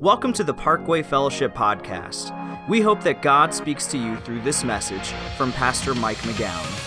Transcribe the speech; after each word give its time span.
Welcome 0.00 0.32
to 0.34 0.44
the 0.44 0.52
Parkway 0.52 1.04
Fellowship 1.04 1.54
Podcast. 1.54 2.68
We 2.68 2.80
hope 2.80 3.02
that 3.04 3.22
God 3.22 3.54
speaks 3.54 3.86
to 3.86 3.96
you 3.96 4.16
through 4.16 4.40
this 4.40 4.64
message 4.64 5.12
from 5.36 5.52
Pastor 5.52 5.94
Mike 5.94 6.16
McGowan. 6.18 6.82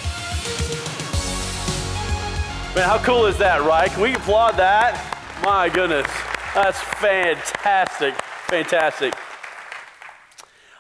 Man, 2.76 2.84
how 2.84 3.02
cool 3.02 3.26
is 3.26 3.38
that, 3.38 3.62
right? 3.62 3.90
Can 3.90 4.02
we 4.02 4.14
applaud 4.14 4.58
that? 4.58 5.42
My 5.42 5.70
goodness, 5.70 6.06
that's 6.54 6.82
fantastic. 6.82 8.14
Fantastic. 8.48 9.14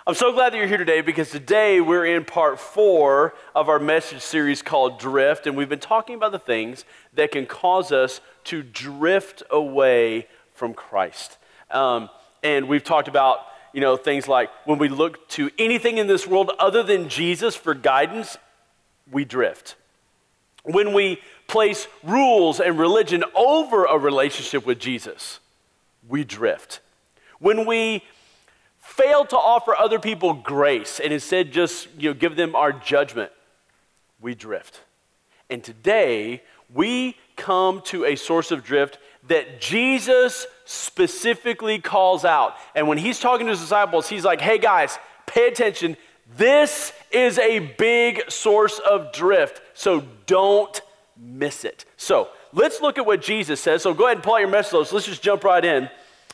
I'm 0.05 0.14
so 0.14 0.34
glad 0.34 0.52
that 0.52 0.57
you're 0.57 0.68
here 0.68 0.78
today 0.78 1.00
because 1.00 1.32
today 1.32 1.80
we're 1.80 2.05
in 2.05 2.25
part 2.25 2.59
four 2.59 3.36
of 3.55 3.70
our 3.70 3.80
message 3.80 4.21
series 4.21 4.62
called 4.62 5.00
Drift, 5.00 5.48
and 5.48 5.55
we've 5.55 5.70
been 5.70 5.80
talking 5.80 6.16
about 6.16 6.34
the 6.34 6.39
things 6.39 6.84
that 7.14 7.32
can 7.32 7.46
cause 7.46 7.94
us 7.94 8.20
to 8.44 8.64
drift 8.64 9.44
away 9.50 10.28
from 10.54 10.73
Christ. 10.73 11.38
Um, 11.71 12.09
and 12.44 12.68
we've 12.68 12.84
talked 12.84 13.08
about 13.08 13.40
you 13.73 13.82
know 13.82 13.98
things 13.98 14.27
like 14.27 14.50
when 14.66 14.78
we 14.78 14.90
look 14.90 15.28
to 15.30 15.50
anything 15.58 15.98
in 15.98 16.08
this 16.08 16.26
world 16.28 16.52
other 16.59 16.84
than 16.84 17.09
Jesus 17.09 17.55
for 17.55 17.73
guidance, 17.73 18.38
we 19.12 19.26
drift. 19.26 19.76
When 20.64 20.94
we 20.94 21.22
place 21.48 21.88
rules 22.04 22.59
and 22.59 22.78
religion 22.78 23.23
over 23.34 23.86
a 23.86 23.98
relationship 23.98 24.66
with 24.66 24.80
Jesus, 24.80 25.40
we 26.08 26.23
drift. 26.23 26.81
When 27.40 27.66
we 27.66 28.04
fail 28.80 29.26
to 29.26 29.38
offer 29.38 29.76
other 29.76 30.00
people 30.00 30.34
grace 30.34 31.00
and 31.00 31.14
instead 31.14 31.52
just 31.52 31.88
you 31.98 32.09
know, 32.09 32.14
give 32.14 32.36
them 32.36 32.56
our 32.56 32.72
judgment, 32.72 33.31
we 34.20 34.36
drift. 34.36 34.81
And 35.50 35.64
today, 35.64 36.42
we 36.73 37.16
come 37.36 37.81
to 37.86 38.06
a 38.06 38.16
source 38.16 38.52
of 38.52 38.64
drift 38.64 38.98
that 39.27 39.62
Jesus 39.62 40.48
specifically 40.66 41.80
calls 41.80 42.26
out. 42.26 42.55
And 42.76 42.88
when 42.88 42.98
he's 42.98 43.20
talking 43.20 43.45
to 43.48 43.52
his 43.52 43.59
disciples, 43.59 44.08
he's 44.08 44.26
like, 44.26 44.41
hey 44.41 44.58
guys, 44.58 44.97
pay 45.25 45.47
attention. 45.47 45.97
This 46.36 46.92
is 47.11 47.39
a 47.39 47.59
big 47.59 48.30
source 48.30 48.80
of 48.80 49.14
drift, 49.14 49.61
so 49.73 50.03
don't 50.25 50.81
miss 51.16 51.64
it. 51.64 51.86
So 51.95 52.30
let's 52.53 52.81
look 52.81 52.98
at 52.98 53.05
what 53.05 53.22
Jesus 53.22 53.61
says. 53.61 53.81
So 53.81 53.94
go 53.94 54.05
ahead 54.05 54.17
and 54.17 54.23
pull 54.23 54.36
out 54.36 54.42
your 54.42 54.50
message 54.50 54.92
Let's 54.92 55.05
just 55.05 55.22
jump 55.22 55.44
right 55.44 55.64
in. 55.64 55.89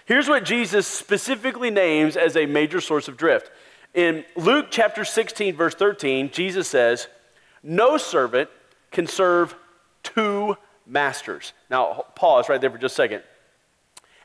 Here's 0.06 0.28
what 0.28 0.44
Jesus 0.44 0.88
specifically 0.88 1.70
names 1.70 2.18
as 2.18 2.36
a 2.36 2.46
major 2.46 2.82
source 2.82 3.08
of 3.08 3.18
drift. 3.18 3.52
In 3.94 4.26
Luke 4.36 4.68
chapter 4.70 5.06
16, 5.06 5.56
verse 5.56 5.76
13, 5.76 6.32
Jesus 6.32 6.68
says, 6.68 7.08
No 7.62 7.98
servant 7.98 8.50
can 8.92 9.08
serve 9.08 9.56
two 10.02 10.58
masters. 10.86 11.54
Now, 11.70 12.06
pause 12.16 12.50
right 12.50 12.60
there 12.60 12.70
for 12.70 12.78
just 12.78 12.94
a 12.94 12.96
second. 12.96 13.24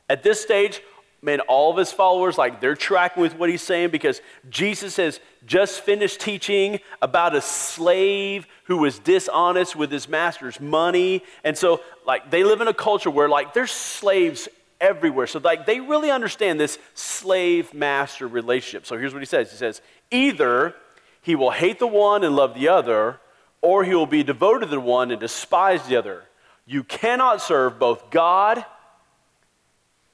At 0.09 0.23
this 0.23 0.41
stage, 0.41 0.81
man, 1.21 1.39
all 1.41 1.71
of 1.71 1.77
his 1.77 1.91
followers, 1.91 2.37
like 2.37 2.61
they're 2.61 2.75
tracking 2.75 3.21
with 3.21 3.35
what 3.35 3.49
he's 3.49 3.61
saying 3.61 3.89
because 3.89 4.21
Jesus 4.49 4.97
has 4.97 5.19
just 5.45 5.81
finished 5.81 6.19
teaching 6.19 6.79
about 7.01 7.35
a 7.35 7.41
slave 7.41 8.47
who 8.65 8.77
was 8.77 8.99
dishonest 8.99 9.75
with 9.75 9.91
his 9.91 10.07
master's 10.07 10.59
money. 10.59 11.23
And 11.43 11.57
so, 11.57 11.81
like, 12.05 12.31
they 12.31 12.43
live 12.43 12.61
in 12.61 12.67
a 12.67 12.73
culture 12.73 13.09
where, 13.09 13.29
like, 13.29 13.53
there's 13.53 13.71
slaves 13.71 14.47
everywhere. 14.79 15.27
So, 15.27 15.39
like, 15.39 15.65
they 15.65 15.79
really 15.79 16.11
understand 16.11 16.59
this 16.59 16.77
slave 16.93 17.73
master 17.73 18.27
relationship. 18.27 18.85
So, 18.85 18.97
here's 18.97 19.13
what 19.13 19.21
he 19.21 19.27
says 19.27 19.51
He 19.51 19.57
says, 19.57 19.81
either 20.11 20.75
he 21.21 21.35
will 21.35 21.51
hate 21.51 21.79
the 21.79 21.87
one 21.87 22.23
and 22.23 22.35
love 22.35 22.53
the 22.53 22.69
other, 22.69 23.19
or 23.61 23.83
he 23.83 23.93
will 23.93 24.05
be 24.05 24.23
devoted 24.23 24.65
to 24.67 24.71
the 24.71 24.79
one 24.79 25.11
and 25.11 25.19
despise 25.19 25.85
the 25.87 25.97
other. 25.97 26.23
You 26.69 26.83
cannot 26.83 27.41
serve 27.41 27.79
both 27.79 28.11
God 28.11 28.63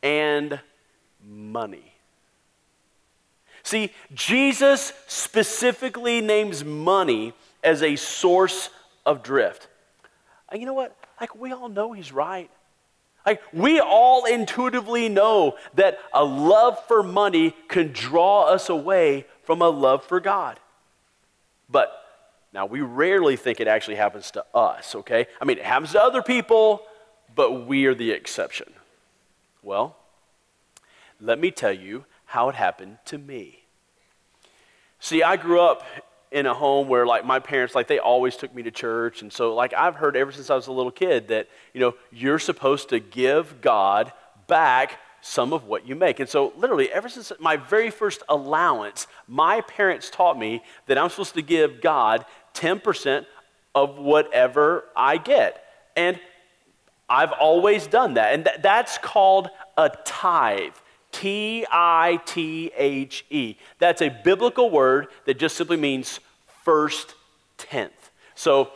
and 0.01 0.57
money. 1.21 1.91
See, 3.61 3.91
Jesus 4.13 4.93
specifically 5.05 6.21
names 6.21 6.63
money 6.63 7.33
as 7.61 7.83
a 7.83 7.97
source 7.97 8.69
of 9.05 9.21
drift. 9.21 9.67
And 10.47 10.61
you 10.61 10.65
know 10.65 10.73
what? 10.73 10.95
Like, 11.19 11.35
we 11.35 11.51
all 11.51 11.67
know 11.67 11.91
he's 11.91 12.13
right. 12.13 12.49
Like, 13.25 13.41
we 13.51 13.81
all 13.81 14.23
intuitively 14.23 15.09
know 15.09 15.57
that 15.73 15.99
a 16.13 16.23
love 16.23 16.81
for 16.87 17.03
money 17.03 17.53
can 17.67 17.91
draw 17.91 18.43
us 18.43 18.69
away 18.69 19.25
from 19.43 19.61
a 19.61 19.67
love 19.67 20.05
for 20.05 20.21
God. 20.21 20.57
But 21.69 21.91
now, 22.55 22.65
we 22.65 22.79
rarely 22.79 23.35
think 23.35 23.59
it 23.59 23.67
actually 23.67 23.97
happens 23.97 24.31
to 24.31 24.45
us, 24.55 24.95
okay? 24.95 25.27
I 25.41 25.45
mean, 25.45 25.57
it 25.57 25.65
happens 25.65 25.91
to 25.91 26.01
other 26.01 26.23
people, 26.23 26.83
but 27.35 27.67
we 27.67 27.85
are 27.85 27.93
the 27.93 28.11
exception. 28.11 28.71
Well, 29.61 29.97
let 31.19 31.37
me 31.37 31.51
tell 31.51 31.73
you 31.73 32.05
how 32.23 32.47
it 32.47 32.55
happened 32.55 32.99
to 33.07 33.17
me. 33.17 33.65
See, 35.01 35.21
I 35.21 35.35
grew 35.35 35.59
up 35.59 35.83
in 36.31 36.45
a 36.45 36.53
home 36.53 36.87
where 36.87 37.05
like 37.05 37.25
my 37.25 37.39
parents 37.39 37.75
like 37.75 37.87
they 37.87 37.99
always 37.99 38.37
took 38.37 38.53
me 38.55 38.63
to 38.63 38.71
church 38.71 39.21
and 39.21 39.31
so 39.31 39.53
like 39.53 39.73
I've 39.73 39.95
heard 39.95 40.17
ever 40.17 40.31
since 40.31 40.49
I 40.49 40.55
was 40.55 40.67
a 40.67 40.71
little 40.71 40.91
kid 40.91 41.29
that 41.29 41.47
you 41.73 41.79
know 41.79 41.93
you're 42.11 42.39
supposed 42.39 42.89
to 42.89 42.99
give 42.99 43.61
God 43.61 44.11
back 44.47 44.97
some 45.21 45.53
of 45.53 45.65
what 45.65 45.87
you 45.87 45.95
make. 45.95 46.19
And 46.19 46.29
so 46.29 46.53
literally 46.55 46.91
ever 46.91 47.09
since 47.09 47.31
my 47.39 47.57
very 47.57 47.89
first 47.89 48.21
allowance, 48.29 49.07
my 49.27 49.61
parents 49.61 50.11
taught 50.11 50.37
me 50.37 50.61
that 50.85 50.99
I'm 50.99 51.09
supposed 51.09 51.33
to 51.33 51.41
give 51.41 51.81
God 51.81 52.25
10% 52.55 53.25
of 53.73 53.97
whatever 53.97 54.85
I 54.95 55.17
get. 55.17 55.63
And 55.95 56.19
I've 57.07 57.31
always 57.33 57.87
done 57.87 58.15
that. 58.15 58.33
And 58.33 58.45
th- 58.45 58.57
that's 58.61 58.97
called 58.97 59.49
a 59.77 59.89
tithe. 60.05 60.73
T 61.11 61.65
I 61.71 62.19
T 62.25 62.71
H 62.75 63.25
E. 63.29 63.55
That's 63.79 64.01
a 64.01 64.09
biblical 64.09 64.69
word 64.69 65.07
that 65.25 65.39
just 65.39 65.55
simply 65.55 65.77
means 65.77 66.19
first 66.65 67.15
tenth. 67.57 68.11
So, 68.35 68.71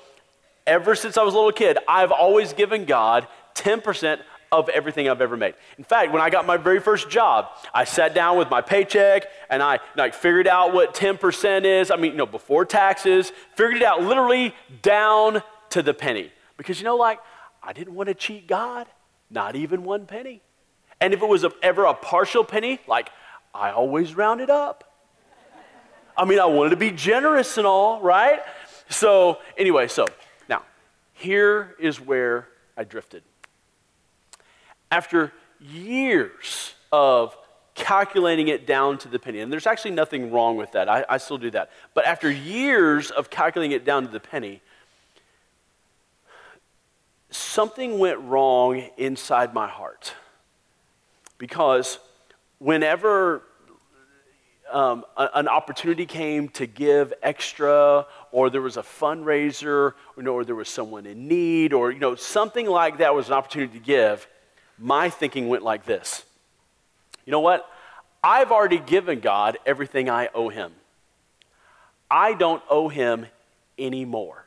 ever 0.65 0.95
since 0.95 1.17
I 1.17 1.23
was 1.23 1.33
a 1.33 1.37
little 1.37 1.51
kid, 1.51 1.77
I've 1.85 2.13
always 2.13 2.53
given 2.53 2.85
God 2.85 3.27
10% 3.55 4.21
of 4.51 4.69
everything 4.69 5.07
I've 5.07 5.21
ever 5.21 5.37
made. 5.37 5.55
In 5.77 5.83
fact, 5.83 6.11
when 6.11 6.21
I 6.21 6.29
got 6.29 6.45
my 6.45 6.57
very 6.57 6.79
first 6.79 7.09
job, 7.09 7.47
I 7.73 7.83
sat 7.83 8.13
down 8.13 8.37
with 8.37 8.49
my 8.49 8.61
paycheck 8.61 9.27
and 9.49 9.61
I 9.61 9.79
like 9.95 10.13
figured 10.13 10.47
out 10.47 10.73
what 10.73 10.93
10% 10.93 11.65
is. 11.65 11.91
I 11.91 11.95
mean, 11.95 12.11
you 12.11 12.17
know, 12.17 12.25
before 12.25 12.65
taxes, 12.65 13.31
figured 13.55 13.77
it 13.77 13.83
out 13.83 14.01
literally 14.01 14.55
down 14.81 15.43
to 15.71 15.81
the 15.81 15.93
penny. 15.93 16.31
Because 16.57 16.79
you 16.79 16.85
know, 16.85 16.97
like, 16.97 17.19
I 17.61 17.73
didn't 17.73 17.93
want 17.93 18.07
to 18.07 18.15
cheat 18.15 18.47
God, 18.47 18.87
not 19.29 19.55
even 19.55 19.83
one 19.83 20.05
penny. 20.05 20.41
And 20.99 21.13
if 21.13 21.21
it 21.21 21.27
was 21.27 21.43
a, 21.43 21.51
ever 21.61 21.85
a 21.85 21.93
partial 21.93 22.43
penny, 22.43 22.79
like 22.87 23.09
I 23.53 23.71
always 23.71 24.15
rounded 24.15 24.49
up. 24.49 24.85
I 26.17 26.25
mean, 26.25 26.39
I 26.39 26.45
wanted 26.45 26.71
to 26.71 26.75
be 26.75 26.91
generous 26.91 27.57
and 27.57 27.65
all, 27.65 28.01
right? 28.01 28.41
So, 28.89 29.37
anyway, 29.57 29.87
so 29.87 30.05
now 30.49 30.63
here 31.13 31.75
is 31.79 32.01
where 32.01 32.49
I 32.75 32.83
drifted. 32.83 33.23
After 34.91 35.31
years 35.59 36.73
of 36.91 37.37
calculating 37.75 38.47
it 38.47 38.67
down 38.67 38.97
to 38.99 39.07
the 39.07 39.19
penny, 39.19 39.39
and 39.39 39.51
there's 39.51 39.67
actually 39.67 39.91
nothing 39.91 40.31
wrong 40.31 40.57
with 40.57 40.71
that, 40.73 40.89
I, 40.89 41.05
I 41.07 41.17
still 41.17 41.37
do 41.37 41.51
that. 41.51 41.71
But 41.93 42.05
after 42.05 42.29
years 42.29 43.11
of 43.11 43.29
calculating 43.29 43.75
it 43.75 43.85
down 43.85 44.05
to 44.05 44.11
the 44.11 44.19
penny, 44.19 44.61
something 47.29 47.99
went 47.99 48.19
wrong 48.19 48.89
inside 48.97 49.53
my 49.53 49.67
heart. 49.67 50.13
Because 51.37 51.99
whenever 52.57 53.43
um, 54.71 55.05
a, 55.17 55.29
an 55.35 55.47
opportunity 55.47 56.05
came 56.05 56.49
to 56.49 56.65
give 56.65 57.13
extra, 57.23 58.05
or 58.31 58.49
there 58.49 58.61
was 58.61 58.77
a 58.77 58.83
fundraiser, 58.83 59.93
or, 60.17 60.27
or 60.27 60.43
there 60.43 60.55
was 60.55 60.69
someone 60.69 61.05
in 61.05 61.27
need, 61.27 61.73
or 61.73 61.91
you 61.91 61.99
know 61.99 62.15
something 62.15 62.67
like 62.67 62.97
that 62.97 63.15
was 63.15 63.27
an 63.27 63.33
opportunity 63.33 63.79
to 63.79 63.85
give, 63.85 64.27
my 64.79 65.09
thinking 65.09 65.47
went 65.47 65.63
like 65.63 65.85
this: 65.85 66.23
You 67.25 67.31
know 67.31 67.39
what? 67.39 67.69
I've 68.23 68.51
already 68.51 68.79
given 68.79 69.19
God 69.19 69.57
everything 69.65 70.09
I 70.09 70.29
owe 70.33 70.49
Him. 70.49 70.73
I 72.11 72.33
don't 72.33 72.63
owe 72.69 72.89
Him 72.89 73.27
anymore, 73.77 74.45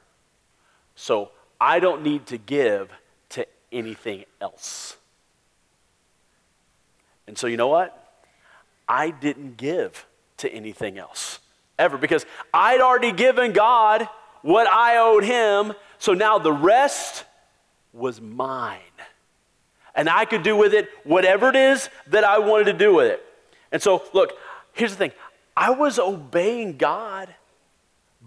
so 0.95 1.31
I 1.61 1.81
don't 1.81 2.03
need 2.03 2.27
to 2.27 2.39
give 2.39 2.91
to 3.31 3.47
anything 3.71 4.25
else. 4.41 4.97
And 7.27 7.39
so, 7.39 7.47
you 7.47 7.57
know 7.57 7.69
what? 7.69 7.99
I 8.89 9.11
didn't 9.11 9.57
give 9.57 10.07
to 10.39 10.53
anything 10.53 10.99
else 10.99 11.39
ever 11.79 11.97
because 11.97 12.27
I'd 12.53 12.81
already 12.81 13.13
given 13.13 13.53
God 13.53 14.09
what 14.43 14.71
I 14.71 14.99
owed 14.99 15.25
Him. 15.25 15.73
So 15.99 16.15
now 16.15 16.39
the 16.39 16.53
rest 16.53 17.25
was 17.93 18.21
mine. 18.21 18.81
And 19.95 20.09
I 20.09 20.25
could 20.25 20.43
do 20.43 20.57
with 20.57 20.75
it 20.75 20.89
whatever 21.05 21.49
it 21.49 21.57
is 21.57 21.89
that 22.09 22.25
I 22.25 22.39
wanted 22.39 22.65
to 22.65 22.73
do 22.73 22.95
with 22.95 23.07
it. 23.07 23.25
And 23.71 23.83
so, 23.83 24.03
look, 24.13 24.33
here's 24.73 24.93
the 24.93 24.97
thing 24.97 25.13
I 25.57 25.71
was 25.71 25.99
obeying 25.99 26.77
God, 26.77 27.35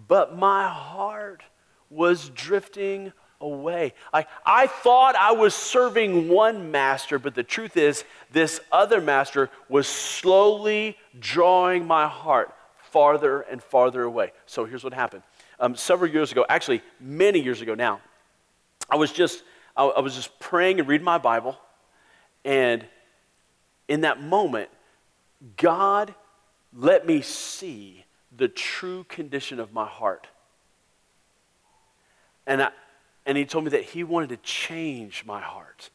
but 0.07 0.37
my 0.37 0.67
heart 0.67 1.43
was 1.89 2.29
drifting 2.29 3.13
away. 3.41 3.93
Like 4.13 4.27
I 4.45 4.67
thought 4.67 5.15
I 5.15 5.31
was 5.31 5.53
serving 5.53 6.29
one 6.29 6.71
master, 6.71 7.19
but 7.19 7.35
the 7.35 7.43
truth 7.43 7.77
is, 7.77 8.03
this 8.31 8.59
other 8.71 9.01
master 9.01 9.49
was 9.69 9.87
slowly 9.87 10.97
drawing 11.19 11.85
my 11.85 12.07
heart 12.07 12.53
farther 12.91 13.41
and 13.41 13.61
farther 13.61 14.03
away. 14.03 14.31
So 14.45 14.65
here's 14.65 14.83
what 14.83 14.93
happened. 14.93 15.23
Um, 15.59 15.75
several 15.75 16.11
years 16.11 16.31
ago, 16.31 16.45
actually 16.49 16.81
many 16.99 17.39
years 17.39 17.61
ago 17.61 17.75
now, 17.75 18.01
I 18.89 18.95
was 18.97 19.11
just 19.11 19.43
I, 19.75 19.85
I 19.85 19.99
was 19.99 20.15
just 20.15 20.39
praying 20.39 20.79
and 20.79 20.87
reading 20.87 21.05
my 21.05 21.17
Bible, 21.17 21.57
and 22.43 22.85
in 23.87 24.01
that 24.01 24.21
moment, 24.21 24.69
God 25.57 26.13
let 26.73 27.05
me 27.05 27.21
see 27.21 28.05
the 28.35 28.47
true 28.47 29.05
condition 29.05 29.59
of 29.59 29.73
my 29.73 29.85
heart. 29.85 30.27
And, 32.47 32.61
I, 32.61 32.69
and 33.25 33.37
he 33.37 33.45
told 33.45 33.63
me 33.63 33.71
that 33.71 33.83
he 33.83 34.03
wanted 34.03 34.29
to 34.29 34.37
change 34.37 35.23
my 35.25 35.41
heart. 35.41 35.89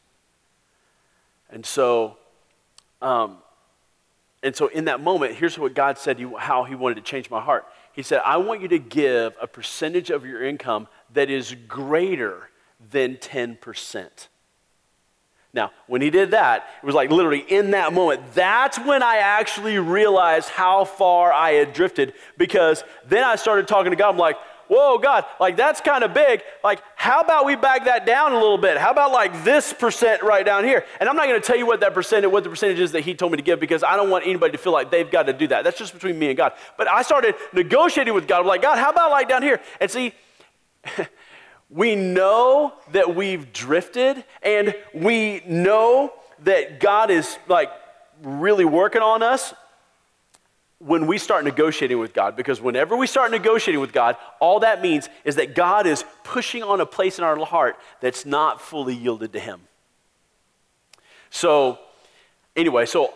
And 1.49 1.65
so, 1.65 2.17
um, 3.01 3.37
and 4.43 4.55
so 4.55 4.67
in 4.67 4.85
that 4.85 5.01
moment, 5.01 5.35
here's 5.35 5.57
what 5.57 5.75
God 5.75 5.97
said 5.97 6.17
he, 6.17 6.27
how 6.37 6.63
he 6.63 6.75
wanted 6.75 6.95
to 6.95 7.01
change 7.01 7.29
my 7.29 7.41
heart. 7.41 7.65
He 7.93 8.01
said, 8.01 8.21
I 8.25 8.37
want 8.37 8.61
you 8.61 8.67
to 8.69 8.79
give 8.79 9.35
a 9.41 9.47
percentage 9.47 10.09
of 10.09 10.25
your 10.25 10.43
income 10.43 10.87
that 11.13 11.29
is 11.29 11.55
greater 11.67 12.49
than 12.89 13.17
10%. 13.17 14.27
Now, 15.53 15.71
when 15.87 16.01
he 16.01 16.09
did 16.09 16.31
that, 16.31 16.67
it 16.81 16.85
was 16.85 16.95
like 16.95 17.11
literally 17.11 17.39
in 17.39 17.71
that 17.71 17.91
moment. 17.91 18.21
That's 18.33 18.79
when 18.79 19.03
I 19.03 19.17
actually 19.17 19.77
realized 19.79 20.49
how 20.49 20.85
far 20.85 21.33
I 21.33 21.51
had 21.51 21.73
drifted 21.73 22.13
because 22.37 22.83
then 23.05 23.23
I 23.23 23.35
started 23.35 23.67
talking 23.67 23.91
to 23.91 23.97
God. 23.97 24.11
I'm 24.11 24.17
like, 24.17 24.37
whoa, 24.71 24.97
God, 24.97 25.25
like 25.41 25.57
that's 25.57 25.81
kind 25.81 26.05
of 26.05 26.13
big. 26.13 26.41
Like, 26.63 26.81
how 26.95 27.19
about 27.19 27.45
we 27.45 27.57
back 27.57 27.83
that 27.85 28.05
down 28.05 28.31
a 28.31 28.35
little 28.35 28.57
bit? 28.57 28.77
How 28.77 28.91
about 28.91 29.11
like 29.11 29.43
this 29.43 29.73
percent 29.73 30.23
right 30.23 30.45
down 30.45 30.63
here? 30.63 30.85
And 31.01 31.09
I'm 31.09 31.17
not 31.17 31.27
going 31.27 31.41
to 31.41 31.45
tell 31.45 31.57
you 31.57 31.65
what 31.65 31.81
that 31.81 31.93
percent 31.93 32.29
what 32.31 32.45
the 32.45 32.49
percentage 32.49 32.79
is 32.79 32.93
that 32.93 33.01
he 33.01 33.13
told 33.13 33.33
me 33.33 33.35
to 33.35 33.43
give 33.43 33.59
because 33.59 33.83
I 33.83 33.97
don't 33.97 34.09
want 34.09 34.25
anybody 34.25 34.53
to 34.53 34.57
feel 34.57 34.71
like 34.71 34.89
they've 34.89 35.11
got 35.11 35.23
to 35.23 35.33
do 35.33 35.47
that. 35.47 35.65
That's 35.65 35.77
just 35.77 35.93
between 35.93 36.17
me 36.17 36.29
and 36.29 36.37
God. 36.37 36.53
But 36.77 36.87
I 36.87 37.01
started 37.01 37.35
negotiating 37.51 38.13
with 38.13 38.25
God. 38.25 38.39
I'm 38.39 38.47
like, 38.47 38.61
God, 38.61 38.77
how 38.77 38.89
about 38.89 39.11
like 39.11 39.27
down 39.27 39.43
here? 39.43 39.59
And 39.81 39.91
see, 39.91 40.13
we 41.73 41.95
know 41.95 42.73
that 42.91 43.15
we've 43.15 43.53
drifted 43.53 44.23
and 44.43 44.75
we 44.93 45.41
know 45.47 46.13
that 46.43 46.79
God 46.79 47.09
is 47.09 47.37
like 47.47 47.69
really 48.21 48.65
working 48.65 49.01
on 49.01 49.23
us 49.23 49.53
when 50.79 51.05
we 51.05 51.19
start 51.19 51.43
negotiating 51.43 51.99
with 51.99 52.11
God, 52.11 52.35
because 52.35 52.59
whenever 52.59 52.97
we 52.97 53.05
start 53.05 53.29
negotiating 53.29 53.79
with 53.79 53.93
God, 53.93 54.17
all 54.39 54.61
that 54.61 54.81
means 54.81 55.09
is 55.23 55.35
that 55.35 55.53
God 55.53 55.85
is 55.85 56.03
pushing 56.23 56.63
on 56.63 56.81
a 56.81 56.87
place 56.87 57.19
in 57.19 57.23
our 57.23 57.37
heart 57.45 57.77
that's 57.99 58.25
not 58.25 58.59
fully 58.59 58.95
yielded 58.95 59.31
to 59.33 59.39
Him. 59.39 59.61
So, 61.29 61.77
anyway, 62.55 62.87
so 62.87 63.13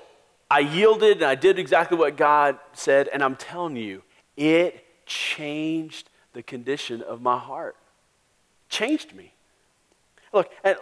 I 0.50 0.60
yielded 0.60 1.18
and 1.18 1.26
I 1.26 1.34
did 1.34 1.58
exactly 1.58 1.98
what 1.98 2.18
God 2.18 2.60
said, 2.74 3.08
and 3.08 3.24
I'm 3.24 3.36
telling 3.36 3.78
you, 3.78 4.04
it 4.38 4.86
changed 5.08 6.10
the 6.34 6.44
condition 6.44 7.02
of 7.02 7.20
my 7.20 7.40
heart. 7.40 7.76
Changed 8.76 9.16
me. 9.16 9.32
Look, 10.34 10.52
uh, 10.66 10.74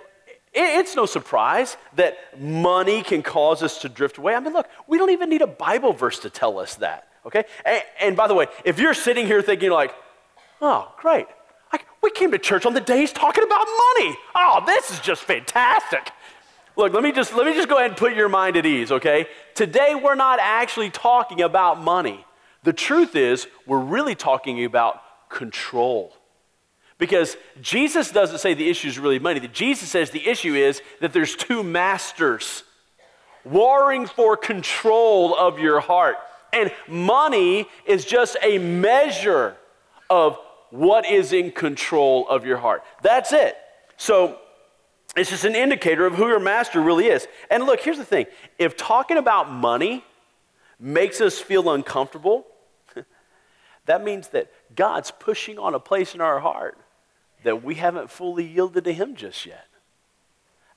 it's 0.52 0.96
no 0.96 1.06
surprise 1.06 1.78
that 1.96 2.18
money 2.42 3.04
can 3.04 3.22
cause 3.22 3.62
us 3.62 3.78
to 3.82 3.90
drift 3.90 4.18
away. 4.18 4.34
I 4.34 4.40
mean, 4.40 4.52
look, 4.52 4.68
we 4.88 4.98
don't 4.98 5.12
even 5.12 5.30
need 5.30 5.44
a 5.44 5.48
Bible 5.48 5.94
verse 5.94 6.18
to 6.20 6.32
tell 6.32 6.58
us 6.58 6.74
that, 6.76 7.08
okay? 7.24 7.44
And, 7.64 7.84
and 8.02 8.18
by 8.18 8.28
the 8.28 8.34
way, 8.34 8.48
if 8.66 8.80
you're 8.80 8.96
sitting 8.96 9.28
here 9.28 9.44
thinking, 9.44 9.70
like, 9.70 9.94
oh, 10.60 10.92
great, 10.98 11.28
like, 11.72 11.86
we 12.02 12.10
came 12.10 12.32
to 12.32 12.40
church 12.40 12.66
on 12.66 12.74
the 12.74 12.82
days 12.82 13.12
talking 13.14 13.44
about 13.44 13.68
money. 13.96 14.18
Oh, 14.34 14.64
this 14.66 14.90
is 14.90 15.00
just 15.00 15.22
fantastic. 15.22 16.10
Look, 16.76 16.94
let 16.94 17.04
me 17.04 17.12
just 17.12 17.36
let 17.36 17.46
me 17.46 17.54
just 17.54 17.70
go 17.70 17.78
ahead 17.78 17.92
and 17.92 17.98
put 17.98 18.16
your 18.16 18.28
mind 18.28 18.58
at 18.58 18.66
ease, 18.66 18.92
okay? 18.92 19.28
Today 19.54 19.94
we're 19.94 20.16
not 20.16 20.40
actually 20.42 20.90
talking 20.90 21.42
about 21.44 21.80
money. 21.80 22.26
The 22.64 22.74
truth 22.74 23.16
is, 23.16 23.46
we're 23.68 23.78
really 23.78 24.16
talking 24.16 24.66
about 24.66 25.00
control. 25.30 26.16
Because 27.04 27.36
Jesus 27.62 28.12
doesn't 28.12 28.38
say 28.38 28.54
the 28.54 28.70
issue 28.70 28.88
is 28.88 28.98
really 28.98 29.20
money. 29.20 29.46
Jesus 29.52 29.90
says 29.90 30.12
the 30.12 30.26
issue 30.26 30.56
is 30.56 30.82
that 31.02 31.12
there's 31.12 31.36
two 31.36 31.62
masters 31.62 32.64
warring 33.44 34.06
for 34.06 34.38
control 34.38 35.36
of 35.36 35.60
your 35.60 35.82
heart. 35.82 36.16
And 36.54 36.72
money 36.88 37.68
is 37.86 38.06
just 38.06 38.38
a 38.42 38.58
measure 38.58 39.58
of 40.10 40.40
what 40.70 41.06
is 41.06 41.34
in 41.34 41.52
control 41.52 42.26
of 42.30 42.46
your 42.46 42.56
heart. 42.56 42.86
That's 43.02 43.34
it. 43.34 43.58
So 43.98 44.40
it's 45.14 45.30
just 45.30 45.44
an 45.44 45.56
indicator 45.56 46.06
of 46.06 46.14
who 46.16 46.30
your 46.30 46.40
master 46.40 46.80
really 46.80 47.08
is. 47.08 47.28
And 47.52 47.66
look, 47.66 47.82
here's 47.82 47.98
the 47.98 48.06
thing 48.06 48.28
if 48.58 48.78
talking 48.78 49.18
about 49.18 49.52
money 49.52 50.06
makes 50.80 51.20
us 51.20 51.38
feel 51.38 51.70
uncomfortable, 51.70 52.46
that 53.88 54.06
means 54.06 54.30
that 54.30 54.50
God's 54.74 55.12
pushing 55.12 55.60
on 55.60 55.74
a 55.74 55.82
place 55.82 56.16
in 56.16 56.22
our 56.22 56.40
heart 56.40 56.78
that 57.44 57.64
we 57.64 57.76
haven't 57.76 58.10
fully 58.10 58.46
yielded 58.46 58.84
to 58.86 58.94
Him 58.94 59.16
just 59.16 59.46
yet. 59.46 59.68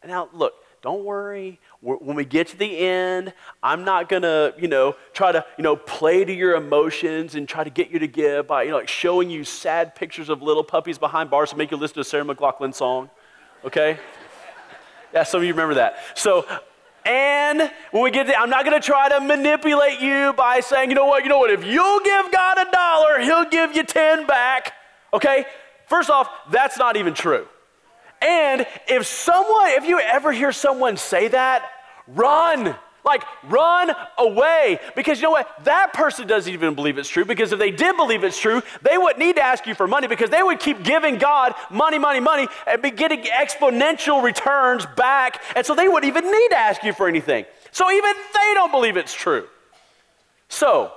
And 0.03 0.11
now, 0.11 0.29
look, 0.33 0.55
don't 0.83 1.05
worry. 1.05 1.59
When 1.81 2.15
we 2.15 2.25
get 2.25 2.49
to 2.49 2.57
the 2.57 2.79
end, 2.79 3.33
I'm 3.63 3.85
not 3.85 4.09
going 4.09 4.23
to, 4.23 4.55
you 4.59 4.69
know, 4.69 4.95
try 5.13 5.33
to, 5.33 5.45
you 5.59 5.65
know, 5.65 5.75
play 5.75 6.25
to 6.25 6.33
your 6.33 6.55
emotions 6.55 7.35
and 7.35 7.49
try 7.49 7.65
to 7.65 7.71
get 7.71 7.91
you 7.91 7.99
to 7.99 8.07
give 8.07 8.47
by, 8.47 8.65
you 8.65 8.71
know, 8.71 8.77
like 8.77 8.89
showing 8.89 9.29
you 9.29 9.43
sad 9.43 9.95
pictures 9.95 10.29
of 10.29 10.43
little 10.43 10.63
puppies 10.63 10.99
behind 10.99 11.29
bars 11.29 11.51
to 11.51 11.57
make 11.57 11.71
you 11.71 11.77
listen 11.77 11.95
to 11.95 12.01
a 12.03 12.05
Sarah 12.05 12.25
McLachlan 12.25 12.75
song. 12.75 13.11
Okay? 13.65 13.99
yeah, 15.13 15.25
some 15.25 15.39
of 15.39 15.45
you 15.45 15.53
remember 15.53 15.75
that. 15.75 15.97
So, 16.15 16.47
and 17.05 17.71
when 17.91 18.03
we 18.05 18.11
get 18.11 18.27
to, 18.29 18.39
I'm 18.39 18.51
not 18.51 18.65
going 18.65 18.81
to 18.81 18.87
try 18.87 19.09
to 19.09 19.21
manipulate 19.21 20.01
you 20.01 20.35
by 20.35 20.61
saying, 20.61 20.91
you 20.91 20.95
know 20.95 21.07
what, 21.07 21.25
you 21.25 21.29
know 21.29 21.39
what, 21.39 21.51
if 21.51 21.65
you'll 21.65 22.01
give 22.01 22.31
God 22.31 22.59
a 22.59 22.71
dollar, 22.71 23.21
he'll 23.21 23.49
give 23.49 23.75
you 23.75 23.83
10 23.83 24.27
back. 24.27 24.73
Okay? 25.13 25.47
First 25.87 26.11
off, 26.11 26.29
that's 26.51 26.79
not 26.79 26.97
even 26.97 27.15
true. 27.15 27.47
And 28.21 28.67
if 28.89 29.07
someone, 29.07 29.71
if 29.71 29.87
you 29.87 30.01
ever 30.01 30.33
hear 30.33 30.53
someone 30.53 30.97
say 30.97 31.29
that, 31.29 31.69
run. 32.07 32.75
Like, 33.05 33.23
run 33.45 33.93
away. 34.19 34.81
Because 34.97 35.19
you 35.19 35.25
know 35.25 35.31
what? 35.31 35.49
That 35.63 35.93
person 35.93 36.27
doesn't 36.27 36.53
even 36.53 36.75
believe 36.75 36.99
it's 36.99 37.09
true. 37.09 37.25
Because 37.25 37.53
if 37.53 37.59
they 37.61 37.71
did 37.71 37.97
believe 37.97 38.25
it's 38.25 38.39
true, 38.39 38.63
they 38.83 38.99
wouldn't 38.99 39.21
need 39.21 39.37
to 39.37 39.43
ask 39.43 39.65
you 39.65 39.77
for 39.77 39.87
money 39.87 40.09
because 40.09 40.29
they 40.29 40.43
would 40.43 40.59
keep 40.59 40.83
giving 40.83 41.17
God 41.19 41.55
money, 41.71 42.01
money, 42.01 42.19
money 42.19 42.49
and 42.67 42.83
be 42.83 42.91
getting 42.91 43.23
exponential 43.23 44.25
returns 44.25 44.87
back. 44.97 45.41
And 45.55 45.65
so 45.65 45.77
they 45.77 45.87
wouldn't 45.87 46.09
even 46.09 46.31
need 46.31 46.49
to 46.49 46.59
ask 46.59 46.83
you 46.83 46.93
for 46.93 47.07
anything. 47.07 47.45
So 47.71 47.89
even 47.93 48.13
they 48.35 48.55
don't 48.55 48.73
believe 48.73 48.97
it's 48.97 49.15
true. 49.15 49.47
So, 50.49 50.93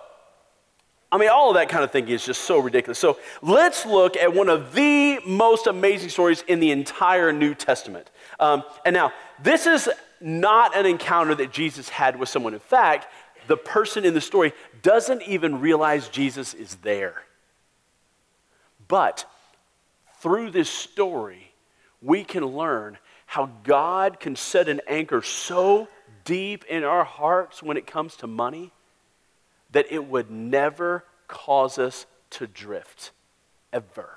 I 1.11 1.17
mean, 1.17 1.29
all 1.29 1.49
of 1.49 1.55
that 1.55 1.69
kind 1.69 1.83
of 1.83 1.91
thinking 1.91 2.13
is 2.13 2.23
just 2.23 2.41
so 2.41 2.59
ridiculous. 2.59 2.99
So 2.99 3.17
let's 3.41 3.85
look 3.85 4.15
at 4.15 4.33
one 4.33 4.47
of 4.47 4.73
the 4.73 5.19
most 5.25 5.65
amazing 5.65 6.09
stories 6.09 6.43
in 6.47 6.59
the 6.59 6.71
entire 6.71 7.33
New 7.33 7.55
Testament. 7.55 8.09
Um, 8.39 8.63
and 8.85 8.93
now, 8.93 9.11
this 9.41 9.65
is 9.65 9.89
not 10.21 10.75
an 10.77 10.85
encounter 10.85 11.33
that 11.35 11.51
Jesus 11.51 11.89
had 11.89 12.19
with 12.19 12.29
someone. 12.29 12.53
In 12.53 12.59
fact, 12.59 13.07
the 13.47 13.57
person 13.57 14.05
in 14.05 14.13
the 14.13 14.21
story 14.21 14.53
doesn't 14.83 15.23
even 15.23 15.59
realize 15.59 16.09
Jesus 16.09 16.53
is 16.53 16.75
there. 16.75 17.23
But 18.87 19.25
through 20.19 20.51
this 20.51 20.69
story, 20.69 21.51
we 22.01 22.23
can 22.23 22.45
learn 22.45 22.97
how 23.25 23.49
God 23.63 24.19
can 24.19 24.35
set 24.35 24.69
an 24.69 24.81
anchor 24.87 25.21
so 25.21 25.87
deep 26.23 26.65
in 26.65 26.83
our 26.83 27.03
hearts 27.03 27.63
when 27.63 27.77
it 27.77 27.87
comes 27.87 28.15
to 28.17 28.27
money 28.27 28.71
that 29.71 29.85
it 29.91 30.05
would 30.05 30.31
never 30.31 31.03
cause 31.27 31.77
us 31.77 32.05
to 32.31 32.47
drift, 32.47 33.11
ever. 33.71 34.09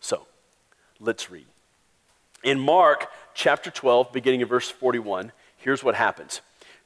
So, 0.00 0.26
let's 1.00 1.30
read. 1.30 1.46
In 2.42 2.60
Mark 2.60 3.06
chapter 3.32 3.70
12, 3.70 4.12
beginning 4.12 4.40
in 4.40 4.48
verse 4.48 4.70
41, 4.70 5.32
here's 5.56 5.82
what 5.82 5.94
happens. 5.94 6.40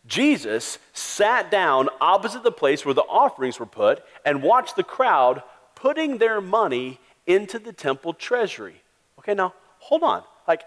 Jesus 0.07 0.79
sat 0.93 1.51
down 1.51 1.89
opposite 2.01 2.43
the 2.43 2.53
place 2.53 2.85
where 2.85 2.95
the 2.95 3.03
offerings 3.03 3.59
were 3.59 3.67
put 3.67 4.03
and 4.25 4.43
watched 4.43 4.77
the 4.77 4.85
crowd 4.85 5.43
putting 5.75 6.19
their 6.19 6.41
money 6.41 6.99
into 7.27 7.59
the 7.59 7.73
temple 7.73 8.15
treasury. 8.15 8.83
Okay, 9.19 9.35
now 9.35 9.53
hold 9.79 10.03
on. 10.03 10.23
Like, 10.47 10.63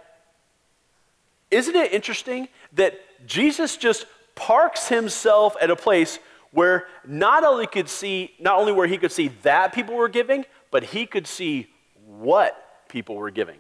isn't 1.50 1.76
it 1.76 1.92
interesting 1.92 2.48
that 2.74 3.00
Jesus 3.26 3.78
just 3.78 4.06
parks 4.36 4.88
himself 4.88 5.56
at 5.62 5.70
a 5.70 5.76
place 5.76 6.20
where 6.52 6.88
not 7.06 7.44
only 7.44 7.68
could 7.68 7.90
see 7.90 8.34
not 8.40 8.60
only 8.60 8.72
where 8.72 8.88
he 8.88 8.98
could 8.98 9.12
see 9.12 9.30
that 9.44 9.74
people 9.74 9.96
were 9.96 10.10
giving, 10.10 10.46
but 10.70 10.84
he 10.84 11.06
could 11.06 11.28
see 11.28 11.70
what 12.06 12.88
people 12.90 13.16
were 13.16 13.32
giving. 13.32 13.58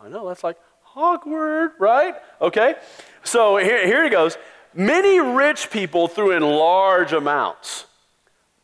I 0.00 0.08
know 0.08 0.26
that's 0.26 0.42
like 0.42 0.58
awkward, 0.96 1.72
right? 1.78 2.14
Okay. 2.40 2.74
So 3.24 3.56
here, 3.56 3.86
here 3.86 4.04
he 4.04 4.10
goes. 4.10 4.36
Many 4.74 5.20
rich 5.20 5.70
people 5.70 6.08
threw 6.08 6.32
in 6.32 6.42
large 6.42 7.12
amounts, 7.12 7.86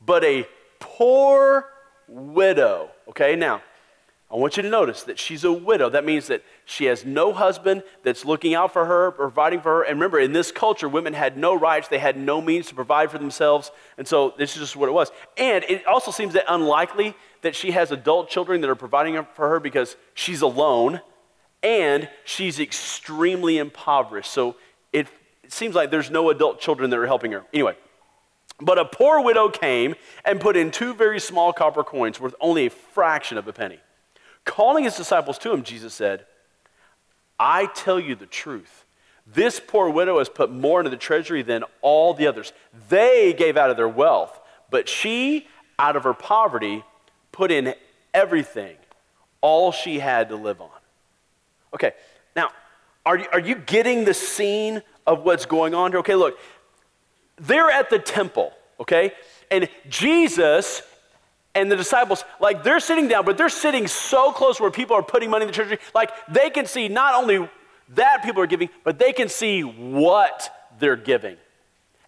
but 0.05 0.25
a 0.25 0.47
poor 0.79 1.69
widow. 2.09 2.91
Okay, 3.09 3.37
now 3.37 3.63
I 4.31 4.37
want 4.37 4.59
you 4.59 4.63
to 4.63 4.69
notice 4.69 5.05
that 5.05 5.19
she's 5.19 5.45
a 5.45 5.53
widow. 5.53 5.89
That 5.89 6.05
means 6.05 6.27
that 6.27 6.45
she 6.67 6.85
has 6.85 7.03
no 7.03 7.33
husband 7.33 7.83
that's 8.03 8.27
looking 8.27 8.55
out 8.55 8.75
for 8.75 8.85
her, 8.85 9.11
providing 9.11 9.63
for 9.63 9.79
her. 9.79 9.83
And 9.85 9.99
remember, 9.99 10.21
in 10.21 10.35
this 10.35 10.53
culture, 10.53 10.87
women 10.87 11.15
had 11.15 11.39
no 11.39 11.55
rights, 11.55 11.89
they 11.89 11.99
had 11.99 12.19
no 12.19 12.43
means 12.43 12.67
to 12.67 12.75
provide 12.75 13.11
for 13.11 13.17
themselves. 13.17 13.71
And 13.97 14.07
so 14.07 14.35
this 14.37 14.55
is 14.55 14.61
just 14.61 14.77
what 14.77 14.91
it 14.91 14.93
was. 14.93 15.11
And 15.39 15.65
it 15.65 15.87
also 15.87 16.11
seems 16.11 16.35
that 16.35 16.45
unlikely 16.47 17.15
that 17.41 17.55
she 17.55 17.71
has 17.71 17.91
adult 17.91 18.29
children 18.29 18.61
that 18.61 18.69
are 18.69 18.75
providing 18.75 19.15
for 19.33 19.49
her 19.49 19.61
because 19.61 19.97
she's 20.13 20.43
alone 20.43 21.01
and 21.63 22.07
she's 22.25 22.61
extremely 22.61 23.57
impoverished. 23.57 24.31
So 24.31 24.57
it, 24.93 25.07
it 25.43 25.53
seems 25.53 25.75
like 25.75 25.91
there's 25.91 26.11
no 26.11 26.29
adult 26.29 26.61
children 26.61 26.91
that 26.91 26.99
are 26.99 27.07
helping 27.07 27.33
her. 27.33 27.45
Anyway, 27.55 27.77
but 28.61 28.79
a 28.79 28.85
poor 28.85 29.23
widow 29.23 29.49
came 29.49 29.95
and 30.27 30.39
put 30.39 30.55
in 30.55 30.71
two 30.71 30.93
very 30.93 31.19
small 31.19 31.55
copper 31.55 31.83
coins 31.83 32.21
worth 32.21 32.35
only 32.43 32.67
a 32.67 32.71
fraction 32.71 33.39
of 33.39 33.49
a 33.49 33.55
penny. 33.55 33.81
Calling 34.49 34.85
his 34.85 34.97
disciples 34.97 35.37
to 35.39 35.53
him, 35.53 35.63
Jesus 35.63 35.93
said, 35.93 36.25
I 37.39 37.67
tell 37.67 38.01
you 38.01 38.15
the 38.15 38.25
truth. 38.25 38.87
This 39.27 39.61
poor 39.61 39.91
widow 39.91 40.17
has 40.19 40.31
put 40.31 40.51
more 40.51 40.81
into 40.81 40.89
the 40.89 40.97
treasury 40.97 41.43
than 41.43 41.65
all 41.83 42.15
the 42.15 42.27
others. 42.27 42.55
They 42.89 43.35
gave 43.35 43.59
out 43.59 43.69
of 43.69 43.77
their 43.77 43.91
wealth, 43.91 44.41
but 44.71 44.89
she, 44.89 45.47
out 45.79 45.97
of 45.97 46.05
her 46.05 46.15
poverty, 46.15 46.83
put 47.31 47.53
in 47.53 47.75
everything, 48.15 48.79
all 49.43 49.71
she 49.71 49.99
had 49.99 50.31
to 50.31 50.37
live 50.37 50.63
on. 50.63 50.71
Okay, 51.75 51.93
now, 52.35 52.49
are 53.05 53.19
you, 53.19 53.27
are 53.31 53.41
you 53.41 53.55
getting 53.55 54.07
the 54.07 54.15
scene 54.15 54.81
of 55.07 55.25
what's 55.25 55.45
going 55.45 55.75
on 55.75 55.93
here? 55.93 56.01
Okay, 56.01 56.15
look, 56.15 56.39
they're 57.37 57.71
at 57.71 57.91
the 57.91 57.99
temple, 57.99 58.55
okay? 58.81 59.13
And 59.51 59.69
Jesus 59.91 60.81
and 61.55 61.71
the 61.71 61.77
disciples, 61.77 62.25
like 62.41 62.63
they're 62.63 62.81
sitting 62.81 63.09
down, 63.09 63.25
but 63.25 63.37
they're 63.37 63.49
sitting 63.49 63.87
so 63.87 64.33
close 64.33 64.61
where 64.61 64.71
people 64.71 64.97
are 64.97 65.03
putting 65.03 65.31
money 65.31 65.43
in 65.43 65.49
the 65.49 65.55
treasury, 65.55 65.79
like 65.95 66.11
they 66.29 66.51
can 66.51 66.67
see 66.67 66.89
not 66.89 67.15
only 67.15 67.49
that 67.91 68.23
people 68.23 68.43
are 68.43 68.47
giving, 68.47 68.69
but 68.85 68.99
they 68.99 69.13
can 69.13 69.29
see 69.29 69.63
what 69.63 70.55
they're 70.79 70.97
giving. 70.97 71.37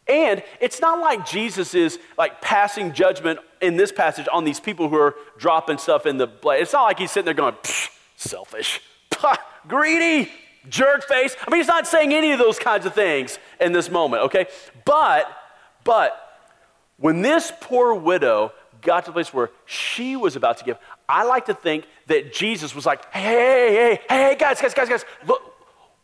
And 0.06 0.42
it's 0.60 0.80
not 0.80 1.00
like 1.00 1.24
Jesus 1.24 1.74
is 1.74 1.98
like 2.18 2.40
passing 2.40 2.92
judgment 2.92 3.38
in 3.60 3.76
this 3.76 3.92
passage 3.92 4.26
on 4.32 4.44
these 4.44 4.58
people 4.58 4.88
who 4.88 4.96
are 4.96 5.14
dropping 5.38 5.78
stuff 5.78 6.04
in 6.04 6.18
the 6.18 6.26
blade. 6.26 6.62
It's 6.62 6.72
not 6.72 6.82
like 6.82 6.98
he's 6.98 7.12
sitting 7.12 7.26
there 7.26 7.34
going, 7.34 7.54
selfish, 8.16 8.80
greedy, 9.68 10.28
jerk 10.68 11.04
face. 11.04 11.36
I 11.46 11.50
mean, 11.50 11.60
he's 11.60 11.68
not 11.68 11.86
saying 11.86 12.12
any 12.12 12.32
of 12.32 12.38
those 12.38 12.58
kinds 12.58 12.86
of 12.86 12.94
things 12.94 13.38
in 13.60 13.72
this 13.72 13.90
moment, 13.90 14.24
okay? 14.24 14.46
But, 14.84 15.30
but, 15.84 16.26
when 16.96 17.22
this 17.22 17.52
poor 17.60 17.94
widow 17.94 18.52
got 18.80 19.04
to 19.04 19.10
the 19.10 19.12
place 19.12 19.32
where 19.32 19.50
she 19.66 20.16
was 20.16 20.36
about 20.36 20.58
to 20.58 20.64
give, 20.64 20.78
I 21.08 21.24
like 21.24 21.46
to 21.46 21.54
think 21.54 21.86
that 22.06 22.32
Jesus 22.32 22.74
was 22.74 22.86
like, 22.86 23.04
hey, 23.12 23.22
hey, 23.22 23.74
hey, 23.74 24.00
hey, 24.08 24.36
guys, 24.38 24.60
guys, 24.60 24.74
guys, 24.74 24.88
guys, 24.88 25.04
look, 25.26 25.42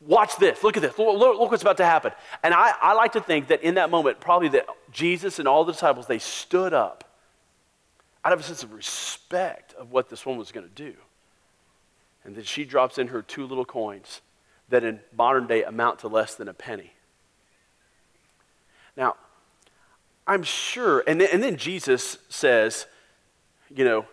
watch 0.01 0.37
this, 0.37 0.63
look 0.63 0.77
at 0.77 0.83
this, 0.83 0.99
look, 0.99 1.19
look, 1.19 1.51
what's 1.51 1.63
about 1.63 1.77
to 1.79 1.85
happen. 1.85 2.13
And 2.43 2.55
I, 2.55 2.73
I 2.81 2.93
like 2.95 3.13
to 3.13 3.21
think 3.21 3.49
that 3.49 3.63
in 3.63 3.75
that 3.75 3.91
moment, 3.91 4.21
probably 4.21 4.49
that 4.51 4.67
Jesus 4.93 5.39
and 5.39 5.49
all 5.49 5.65
the 5.65 5.73
disciples, 5.73 6.07
they 6.07 6.19
stood 6.19 6.73
up 6.73 7.05
out 8.25 8.33
of 8.33 8.41
a 8.41 8.43
sense 8.43 8.63
of 8.63 8.73
respect 8.73 9.73
of 9.75 9.93
what 9.93 10.09
this 10.09 10.27
woman 10.27 10.39
was 10.39 10.51
going 10.51 10.67
to 10.67 10.75
do. 10.75 10.95
And 12.25 12.35
then 12.35 12.43
she 12.43 12.65
drops 12.65 12.99
in 12.99 13.09
her 13.09 13.23
two 13.23 13.47
little 13.47 13.65
coins 13.65 14.21
that 14.69 14.83
in 14.83 14.99
modern 15.17 15.47
day 15.47 15.63
amount 15.63 16.01
to 16.01 16.09
less 16.09 16.35
than 16.35 16.49
a 16.49 16.53
penny. 16.53 16.93
Now, 18.97 19.15
I'm 20.27 20.43
sure, 20.43 21.05
and 21.07 21.21
then, 21.21 21.29
and 21.33 21.43
then 21.43 21.57
Jesus 21.57 22.19
says, 22.29 22.87
you 23.75 23.85
know, 23.85 24.07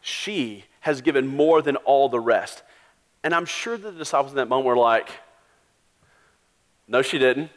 she 0.00 0.64
has 0.80 1.00
given 1.02 1.26
more 1.26 1.62
than 1.62 1.76
all 1.76 2.08
the 2.08 2.20
rest. 2.20 2.62
And 3.22 3.34
I'm 3.34 3.44
sure 3.44 3.76
the 3.76 3.92
disciples 3.92 4.32
in 4.32 4.36
that 4.36 4.48
moment 4.48 4.66
were 4.66 4.76
like, 4.76 5.10
no, 6.88 7.02
she 7.02 7.18
didn't. 7.18 7.50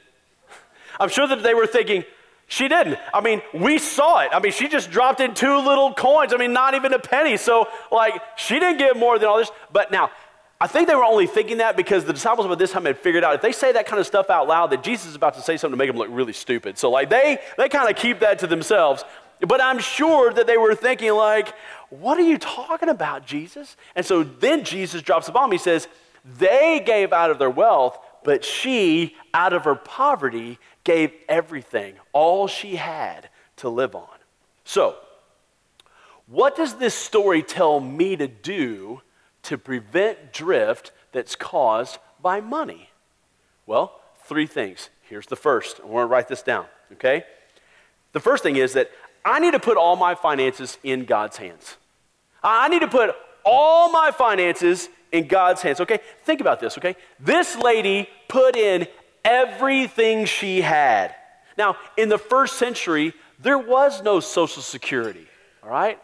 I'm 1.00 1.10
sure 1.10 1.25
that 1.25 1.42
they 1.42 1.53
were 1.53 1.65
thinking, 1.65 2.03
she 2.48 2.68
didn't. 2.68 3.00
I 3.13 3.22
mean, 3.22 3.42
we 3.53 3.80
saw 3.80 4.20
it. 4.20 4.30
I 4.32 4.39
mean, 4.39 4.51
she 4.51 4.68
just 4.68 4.92
dropped 4.92 5.22
in 5.22 5.34
two 5.34 5.58
little 5.58 5.94
coins. 5.94 6.34
I 6.34 6.38
mean, 6.38 6.53
not 6.53 6.75
even 6.75 6.94
a 6.94 7.00
penny. 7.00 7.38
So, 7.38 7.68
like, 7.92 8.22
she 8.36 8.60
didn't 8.60 8.77
give 8.77 8.98
more 8.98 9.18
than 9.18 9.30
all 9.30 9.38
this. 9.38 9.51
But 9.72 9.92
now, 9.92 10.12
I 10.63 10.67
think 10.67 10.88
they 10.88 10.96
were 10.96 11.03
only 11.03 11.27
thinking 11.27 11.58
that 11.58 11.75
because 11.75 12.05
the 12.05 12.13
disciples 12.13 12.48
by 12.48 12.55
this 12.55 12.72
time 12.72 12.86
had 12.86 12.98
figured 12.98 13.22
out 13.25 13.36
if 13.36 13.41
they 13.41 13.51
say 13.51 13.74
that 13.74 13.86
kind 13.86 14.00
of 14.00 14.08
stuff 14.08 14.29
out 14.29 14.48
loud, 14.48 14.70
that 14.70 14.82
Jesus 14.82 15.08
is 15.08 15.15
about 15.15 15.34
to 15.34 15.41
say 15.41 15.58
something 15.58 15.74
to 15.74 15.77
make 15.77 15.89
them 15.89 15.98
look 15.98 16.08
really 16.10 16.32
stupid. 16.32 16.77
So, 16.77 16.89
like, 16.89 17.10
they, 17.10 17.39
they 17.58 17.67
kind 17.67 17.89
of 17.89 17.98
keep 17.98 18.22
that 18.22 18.39
to 18.39 18.48
themselves. 18.48 19.03
But 19.41 19.62
I'm 19.62 19.77
sure 19.79 20.32
that 20.32 20.48
they 20.48 20.55
were 20.55 20.74
thinking, 20.74 21.12
like, 21.12 21.53
what 21.89 22.17
are 22.17 22.24
you 22.24 22.38
talking 22.38 22.88
about, 22.88 23.25
Jesus? 23.25 23.75
And 23.93 24.05
so 24.05 24.24
then 24.24 24.63
Jesus 24.63 25.01
drops 25.01 25.25
the 25.25 25.34
bomb. 25.34 25.51
He 25.51 25.58
says, 25.58 25.89
they 26.39 26.82
gave 26.86 27.12
out 27.12 27.29
of 27.29 27.39
their 27.39 27.50
wealth, 27.50 28.00
but 28.24 28.46
she, 28.46 29.17
out 29.34 29.51
of 29.51 29.65
her 29.65 29.75
poverty, 29.75 30.60
gave 30.86 31.12
everything, 31.27 31.96
all 32.13 32.48
she 32.48 32.77
had 32.77 33.27
to 33.58 33.67
live 33.67 33.96
on. 33.96 34.08
So, 34.63 34.96
what 36.27 36.55
does 36.55 36.75
this 36.75 36.96
story 36.96 37.43
tell 37.43 37.82
me 37.82 38.15
to 38.15 38.29
do 38.29 39.01
to 39.44 39.58
prevent 39.58 40.34
drift 40.34 40.92
that's 41.12 41.36
caused 41.36 42.00
by 42.22 42.42
money? 42.42 42.90
Well, 43.66 44.02
three 44.26 44.48
things. 44.48 44.90
Here's 45.04 45.28
the 45.28 45.36
first. 45.36 45.80
I 45.82 45.86
want 45.86 46.08
to 46.08 46.12
write 46.12 46.28
this 46.28 46.42
down, 46.42 46.66
okay? 46.94 47.24
The 48.14 48.20
first 48.20 48.44
thing 48.44 48.56
is 48.56 48.74
that 48.74 48.90
I 49.26 49.40
need 49.40 49.52
to 49.52 49.60
put 49.60 49.78
all 49.78 49.96
my 49.96 50.16
finances 50.16 50.78
in 50.84 51.06
God's 51.06 51.38
hands. 51.38 51.78
I 52.44 52.68
need 52.68 52.82
to 52.82 52.88
put 52.88 53.16
all 53.46 53.92
my 53.92 54.12
finances 54.12 54.90
in 55.12 55.28
God's 55.28 55.62
hands, 55.62 55.80
okay? 55.82 56.00
Think 56.24 56.42
about 56.42 56.60
this, 56.60 56.78
okay? 56.78 56.96
This 57.20 57.56
lady 57.56 58.10
put 58.28 58.56
in 58.56 58.88
everything 59.24 60.26
she 60.26 60.62
had. 60.62 61.16
Now, 61.58 61.78
in 61.98 62.10
the 62.10 62.18
first 62.18 62.58
century, 62.58 63.14
there 63.40 63.60
was 63.60 64.02
no 64.02 64.20
Social 64.20 64.62
Security, 64.62 65.28
all 65.62 65.70
right? 65.70 66.00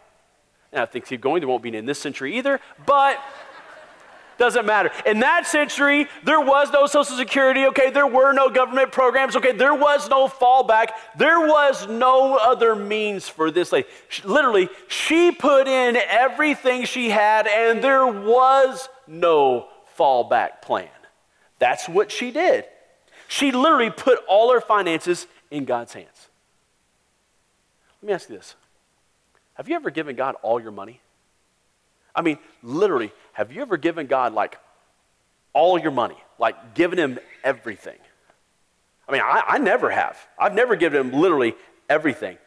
And 0.71 0.81
I 0.81 0.85
think 0.85 1.05
keep 1.05 1.21
going, 1.21 1.41
there 1.41 1.49
won't 1.49 1.63
be 1.63 1.75
in 1.75 1.85
this 1.85 1.99
century 1.99 2.38
either, 2.38 2.59
but 2.85 3.19
doesn't 4.39 4.65
matter. 4.65 4.89
In 5.05 5.19
that 5.19 5.45
century, 5.45 6.07
there 6.23 6.39
was 6.39 6.71
no 6.71 6.88
Social 6.88 7.17
Security, 7.17 7.65
okay? 7.67 7.89
There 7.91 8.07
were 8.07 8.31
no 8.31 8.49
government 8.49 8.91
programs, 8.91 9.35
okay? 9.35 9.51
There 9.51 9.75
was 9.75 10.09
no 10.09 10.27
fallback. 10.27 10.91
There 11.17 11.41
was 11.41 11.88
no 11.88 12.38
other 12.38 12.73
means 12.73 13.27
for 13.27 13.51
this 13.51 13.73
lady. 13.73 13.88
She, 14.07 14.23
literally, 14.23 14.69
she 14.88 15.31
put 15.31 15.67
in 15.67 15.97
everything 15.97 16.85
she 16.85 17.09
had, 17.09 17.47
and 17.47 17.83
there 17.83 18.07
was 18.07 18.88
no 19.07 19.67
fallback 19.97 20.61
plan. 20.61 20.88
That's 21.59 21.89
what 21.89 22.09
she 22.09 22.31
did. 22.31 22.63
She 23.27 23.51
literally 23.51 23.91
put 23.91 24.19
all 24.27 24.51
her 24.53 24.61
finances 24.61 25.27
in 25.51 25.65
God's 25.65 25.93
hands. 25.93 26.29
Let 28.01 28.07
me 28.07 28.13
ask 28.13 28.29
you 28.29 28.38
this 28.38 28.55
have 29.59 29.67
you 29.67 29.75
ever 29.75 29.89
given 29.89 30.15
God 30.15 30.35
all 30.41 30.61
your 30.61 30.71
money? 30.71 31.01
I 32.15 32.21
mean, 32.21 32.37
literally, 32.63 33.11
have 33.33 33.51
you 33.51 33.61
ever 33.61 33.75
given 33.75 34.07
God 34.07 34.33
like 34.33 34.57
all 35.51 35.77
your 35.77 35.91
money? 35.91 36.15
Like 36.39 36.75
given 36.75 36.97
him 36.97 37.19
everything? 37.43 37.97
I 39.05 39.11
mean, 39.11 39.21
I, 39.21 39.43
I 39.45 39.57
never 39.57 39.89
have. 39.89 40.17
I've 40.39 40.53
never 40.53 40.77
given 40.77 41.01
him 41.01 41.19
literally 41.19 41.55
everything. 41.89 42.37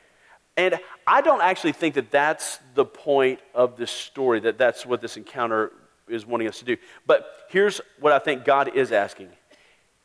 And 0.57 0.78
I 1.07 1.21
don't 1.21 1.42
actually 1.42 1.73
think 1.73 1.97
that 1.97 2.11
that's 2.11 2.59
the 2.75 2.87
point 2.87 3.40
of 3.54 3.76
this 3.76 3.90
story, 3.90 4.40
that 4.40 4.57
that's 4.57 4.87
what 4.87 5.02
this 5.02 5.19
encounter 5.19 5.71
is 6.09 6.25
wanting 6.25 6.49
us 6.49 6.61
to 6.61 6.64
do. 6.64 6.78
But 7.07 7.26
here's 7.50 7.83
what 8.00 8.14
I 8.14 8.21
think 8.21 8.47
God 8.47 8.75
is 8.75 8.90
asking 8.90 9.28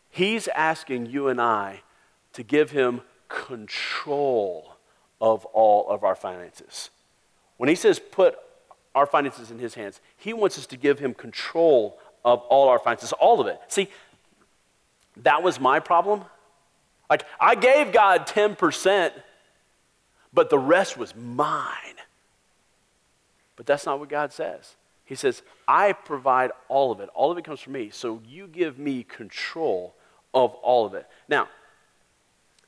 He's 0.10 0.50
asking 0.50 1.06
you 1.06 1.30
and 1.30 1.40
I 1.40 1.84
to 2.34 2.44
give 2.44 2.72
him 2.72 3.00
control 3.30 4.74
of 5.22 5.46
all 5.46 5.88
of 5.90 6.04
our 6.04 6.16
finances. 6.16 6.90
When 7.58 7.70
he 7.70 7.76
says 7.76 8.00
put 8.00 8.38
our 8.96 9.06
finances 9.06 9.52
in 9.52 9.60
his 9.60 9.76
hands, 9.76 10.00
he 10.16 10.34
wants 10.34 10.58
us 10.58 10.66
to 10.68 10.78
give 10.78 11.00
him 11.00 11.14
control 11.14 12.00
of 12.24 12.40
all 12.42 12.70
our 12.70 12.80
finances, 12.80 13.14
all 13.14 13.40
of 13.40 13.48
it. 13.48 13.60
See, 13.68 13.90
that 15.18 15.44
was 15.44 15.60
my 15.60 15.80
problem. 15.80 16.24
Like, 17.10 17.24
I 17.40 17.56
gave 17.56 17.92
God 17.92 18.28
10%, 18.28 19.12
but 20.34 20.50
the 20.50 20.60
rest 20.60 20.98
was 20.98 21.16
mine. 21.16 21.96
But 23.56 23.66
that's 23.66 23.86
not 23.86 24.00
what 24.00 24.10
God 24.10 24.34
says. 24.34 24.76
He 25.06 25.16
says, 25.16 25.42
I 25.68 25.94
provide 25.94 26.52
all 26.68 26.92
of 26.92 27.00
it. 27.00 27.10
All 27.16 27.32
of 27.32 27.38
it 27.38 27.46
comes 27.46 27.62
from 27.62 27.74
me. 27.74 27.90
So 27.92 28.22
you 28.28 28.46
give 28.48 28.78
me 28.78 29.04
control 29.04 29.96
of 30.34 30.54
all 30.56 30.86
of 30.86 30.94
it. 30.94 31.08
Now, 31.30 31.48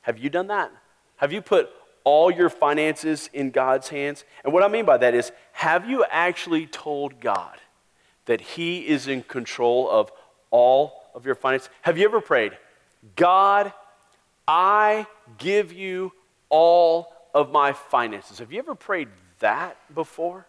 have 0.02 0.18
you 0.18 0.30
done 0.30 0.46
that? 0.46 0.72
Have 1.16 1.32
you 1.32 1.42
put 1.42 1.68
all 2.04 2.30
your 2.30 2.50
finances 2.50 3.30
in 3.32 3.50
God's 3.50 3.88
hands? 3.88 4.24
And 4.44 4.52
what 4.52 4.62
I 4.62 4.68
mean 4.68 4.84
by 4.84 4.98
that 4.98 5.14
is, 5.14 5.32
have 5.52 5.88
you 5.88 6.04
actually 6.10 6.66
told 6.66 7.20
God 7.20 7.58
that 8.26 8.40
He 8.40 8.86
is 8.86 9.08
in 9.08 9.22
control 9.22 9.88
of 9.90 10.10
all 10.50 11.02
of 11.14 11.26
your 11.26 11.34
finances? 11.34 11.70
Have 11.82 11.98
you 11.98 12.04
ever 12.04 12.20
prayed, 12.20 12.52
God, 13.16 13.72
I 14.46 15.06
give 15.38 15.72
you 15.72 16.12
all 16.48 17.12
of 17.34 17.50
my 17.50 17.72
finances? 17.72 18.38
Have 18.38 18.52
you 18.52 18.58
ever 18.58 18.74
prayed 18.74 19.08
that 19.38 19.76
before? 19.94 20.46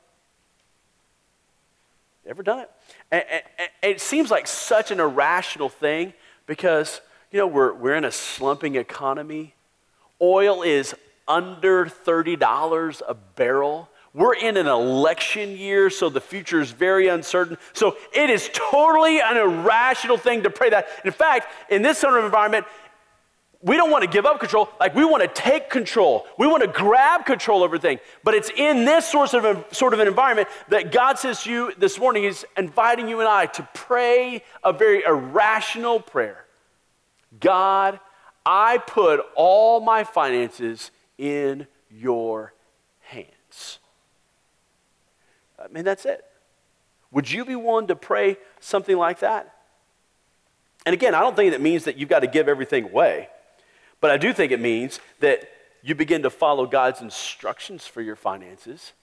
Ever 2.25 2.43
done 2.43 2.59
it? 2.59 2.71
And, 3.11 3.23
and, 3.29 3.43
and 3.57 3.91
it 3.91 4.01
seems 4.01 4.29
like 4.29 4.47
such 4.47 4.91
an 4.91 4.99
irrational 4.99 5.69
thing 5.69 6.13
because, 6.45 7.01
you 7.31 7.39
know, 7.39 7.47
we're, 7.47 7.73
we're 7.73 7.95
in 7.95 8.05
a 8.05 8.11
slumping 8.11 8.75
economy. 8.75 9.55
Oil 10.21 10.61
is 10.61 10.93
under 11.27 11.85
$30 11.85 13.01
a 13.07 13.13
barrel. 13.13 13.89
We're 14.13 14.35
in 14.35 14.57
an 14.57 14.67
election 14.67 15.51
year, 15.57 15.89
so 15.89 16.09
the 16.09 16.19
future 16.19 16.59
is 16.59 16.71
very 16.71 17.07
uncertain. 17.07 17.57
So 17.73 17.95
it 18.13 18.29
is 18.29 18.49
totally 18.53 19.21
an 19.21 19.37
irrational 19.37 20.17
thing 20.17 20.43
to 20.43 20.49
pray 20.49 20.69
that. 20.71 20.87
In 21.05 21.11
fact, 21.11 21.47
in 21.69 21.81
this 21.81 21.97
sort 21.97 22.17
of 22.17 22.25
environment, 22.25 22.65
we 23.63 23.77
don't 23.77 23.91
want 23.91 24.03
to 24.03 24.09
give 24.09 24.25
up 24.25 24.39
control. 24.39 24.69
Like 24.79 24.95
we 24.95 25.05
want 25.05 25.23
to 25.23 25.29
take 25.29 25.69
control. 25.69 26.25
We 26.37 26.47
want 26.47 26.63
to 26.63 26.67
grab 26.67 27.25
control 27.25 27.63
over 27.63 27.77
things. 27.77 28.01
But 28.23 28.33
it's 28.33 28.49
in 28.49 28.85
this 28.85 29.09
sort 29.09 29.33
of, 29.33 29.65
sort 29.71 29.93
of 29.93 29.99
an 29.99 30.07
environment 30.07 30.49
that 30.69 30.91
God 30.91 31.19
says 31.19 31.43
to 31.43 31.51
you 31.51 31.73
this 31.77 31.99
morning, 31.99 32.23
He's 32.23 32.43
inviting 32.57 33.07
you 33.07 33.19
and 33.19 33.29
I 33.29 33.45
to 33.47 33.67
pray 33.73 34.43
a 34.63 34.73
very 34.73 35.03
irrational 35.03 35.99
prayer. 35.99 36.45
God, 37.39 37.99
I 38.45 38.79
put 38.79 39.21
all 39.35 39.79
my 39.79 40.03
finances 40.03 40.91
in 41.21 41.67
your 41.91 42.51
hands. 43.01 43.77
I 45.63 45.67
mean, 45.67 45.85
that's 45.85 46.05
it. 46.05 46.25
Would 47.11 47.29
you 47.29 47.45
be 47.45 47.55
willing 47.55 47.87
to 47.87 47.95
pray 47.95 48.37
something 48.59 48.97
like 48.97 49.19
that? 49.19 49.53
And 50.83 50.93
again, 50.93 51.13
I 51.13 51.19
don't 51.19 51.35
think 51.35 51.51
that 51.51 51.61
means 51.61 51.83
that 51.83 51.97
you've 51.97 52.09
got 52.09 52.21
to 52.21 52.27
give 52.27 52.49
everything 52.49 52.85
away. 52.85 53.29
But 53.99 54.09
I 54.09 54.17
do 54.17 54.33
think 54.33 54.51
it 54.51 54.59
means 54.59 54.99
that 55.19 55.47
you 55.83 55.93
begin 55.93 56.23
to 56.23 56.31
follow 56.31 56.65
God's 56.65 57.01
instructions 57.01 57.85
for 57.85 58.01
your 58.01 58.15
finances. 58.15 58.93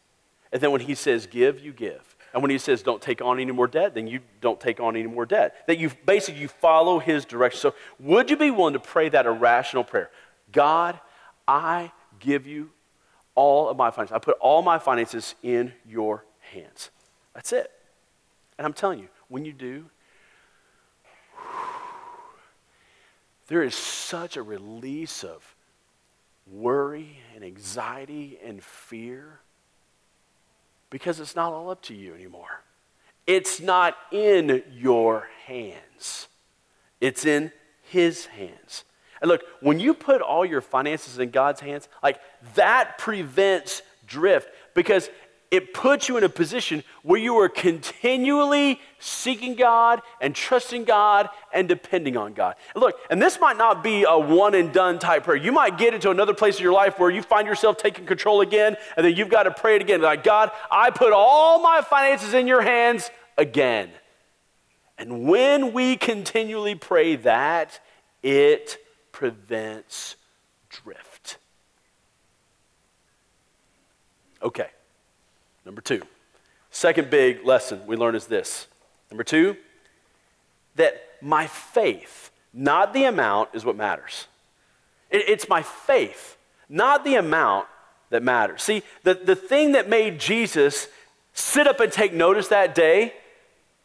And 0.51 0.61
then 0.61 0.73
when 0.73 0.81
He 0.81 0.97
says 0.97 1.27
give, 1.27 1.61
you 1.61 1.73
give. 1.73 2.17
And 2.35 2.43
when 2.43 2.51
He 2.51 2.59
says 2.59 2.83
don't 2.83 3.01
take 3.01 3.23
on 3.23 3.39
any 3.39 3.53
more 3.53 3.69
debt, 3.69 3.95
then 3.95 4.09
you 4.09 4.21
don't 4.41 4.59
take 4.59 4.81
on 4.81 4.97
any 4.97 5.07
more 5.07 5.25
debt. 5.25 5.69
That 5.69 5.79
you 5.79 5.93
basically 6.05 6.41
you 6.41 6.49
follow 6.49 6.99
His 6.99 7.25
direction. 7.25 7.61
So 7.61 7.75
would 8.01 8.29
you 8.29 8.37
be 8.37 8.51
willing 8.51 8.73
to 8.73 8.81
pray 8.81 9.09
that 9.11 9.27
irrational 9.27 9.85
prayer? 9.85 10.11
God, 10.51 10.99
I 11.47 11.93
give 12.19 12.47
you 12.47 12.71
all 13.35 13.69
of 13.69 13.77
my 13.77 13.91
finances. 13.91 14.15
I 14.15 14.19
put 14.19 14.37
all 14.41 14.63
my 14.63 14.79
finances 14.79 15.35
in 15.43 15.73
your 15.87 16.25
hands. 16.53 16.91
That's 17.35 17.53
it. 17.53 17.71
And 18.59 18.67
I'm 18.67 18.73
telling 18.73 18.99
you, 18.99 19.09
when 19.29 19.45
you 19.45 19.53
do, 19.53 19.85
there 23.47 23.63
is 23.63 23.75
such 23.75 24.37
a 24.37 24.43
release 24.43 25.23
of 25.25 25.55
worry 26.51 27.19
and 27.35 27.45
anxiety 27.45 28.39
and 28.45 28.63
fear 28.63 29.41
because 30.91 31.21
it's 31.21 31.37
not 31.37 31.53
all 31.53 31.71
up 31.71 31.83
to 31.83 31.95
you 31.95 32.15
anymore. 32.15 32.63
It's 33.27 33.61
not 33.61 33.97
in 34.11 34.63
your 34.73 35.29
hands, 35.47 36.29
it's 37.01 37.27
in 37.27 37.53
His 37.83 38.27
hands. 38.27 38.85
And 39.21 39.29
look, 39.29 39.43
when 39.61 39.81
you 39.81 39.95
put 39.95 40.23
all 40.23 40.45
your 40.45 40.61
finances 40.61 41.19
in 41.19 41.31
God's 41.31 41.61
hands, 41.61 41.89
like 42.03 42.21
that 42.55 42.99
prevents 42.99 43.83
drift 44.07 44.49
because 44.75 45.11
it 45.51 45.73
puts 45.73 46.09
you 46.09 46.19
in 46.19 46.25
a 46.25 46.29
position 46.29 46.85
where 47.03 47.19
you 47.19 47.35
are 47.39 47.49
continually 47.49 48.81
seeking 48.99 49.55
God 49.55 50.03
and 50.21 50.35
trusting 50.35 50.85
God 50.85 51.31
and 51.55 51.67
depending 51.67 52.17
on 52.17 52.35
God. 52.35 52.57
And 52.75 52.83
look, 52.83 52.97
and 53.11 53.21
this 53.21 53.41
might 53.41 53.57
not 53.57 53.83
be 53.83 54.05
a 54.07 54.19
one 54.19 54.55
and 54.55 54.73
done 54.73 54.99
type 54.99 55.25
prayer. 55.25 55.37
You 55.37 55.53
might 55.53 55.79
get 55.79 55.95
into 55.95 56.11
another 56.11 56.35
place 56.35 56.59
in 56.59 56.63
your 56.63 56.73
life 56.73 56.99
where 56.99 57.11
you 57.11 57.23
find 57.23 57.47
yourself 57.47 57.79
taking 57.79 58.05
control 58.05 58.43
again, 58.43 58.77
and 58.97 59.07
then 59.07 59.17
you've 59.17 59.31
got 59.31 59.45
to 59.45 59.51
pray 59.51 59.77
it 59.77 59.83
again. 59.83 60.03
Like, 60.03 60.23
God, 60.23 60.51
I 60.71 60.91
put 60.91 61.13
all 61.15 61.63
my 61.63 61.81
finances 61.81 62.35
in 62.35 62.47
your 62.47 62.61
hands 62.61 63.11
again. 63.39 63.91
And 64.99 65.27
when 65.27 65.73
we 65.73 65.97
continually 65.97 66.75
pray 66.75 67.17
that, 67.17 67.81
it 68.23 68.77
prevents 69.19 70.15
drift. 70.69 71.39
Okay. 74.41 74.69
Number 75.67 75.81
two, 75.81 76.03
second 76.71 77.11
big 77.11 77.45
lesson 77.45 77.85
we 77.85 77.97
learn 77.97 78.15
is 78.15 78.27
this. 78.27 78.69
Number 79.11 79.25
two, 79.25 79.57
that 80.77 81.03
my 81.21 81.49
faith, 81.49 82.31
not 82.55 82.93
the 82.93 83.07
amount, 83.07 83.49
is 83.55 83.65
what 83.65 83.75
matters. 83.75 84.29
it's 85.11 85.49
my 85.49 85.63
faith, 85.63 86.37
not 86.69 87.03
the 87.03 87.17
amount, 87.17 87.67
that 88.11 88.23
matters. 88.23 88.63
See, 88.63 88.85
the, 89.03 89.15
the 89.15 89.35
thing 89.35 89.73
that 89.73 89.89
made 89.89 90.21
Jesus 90.21 90.87
sit 91.33 91.67
up 91.67 91.81
and 91.81 91.91
take 91.91 92.13
notice 92.13 92.47
that 92.49 92.73
day 92.73 93.15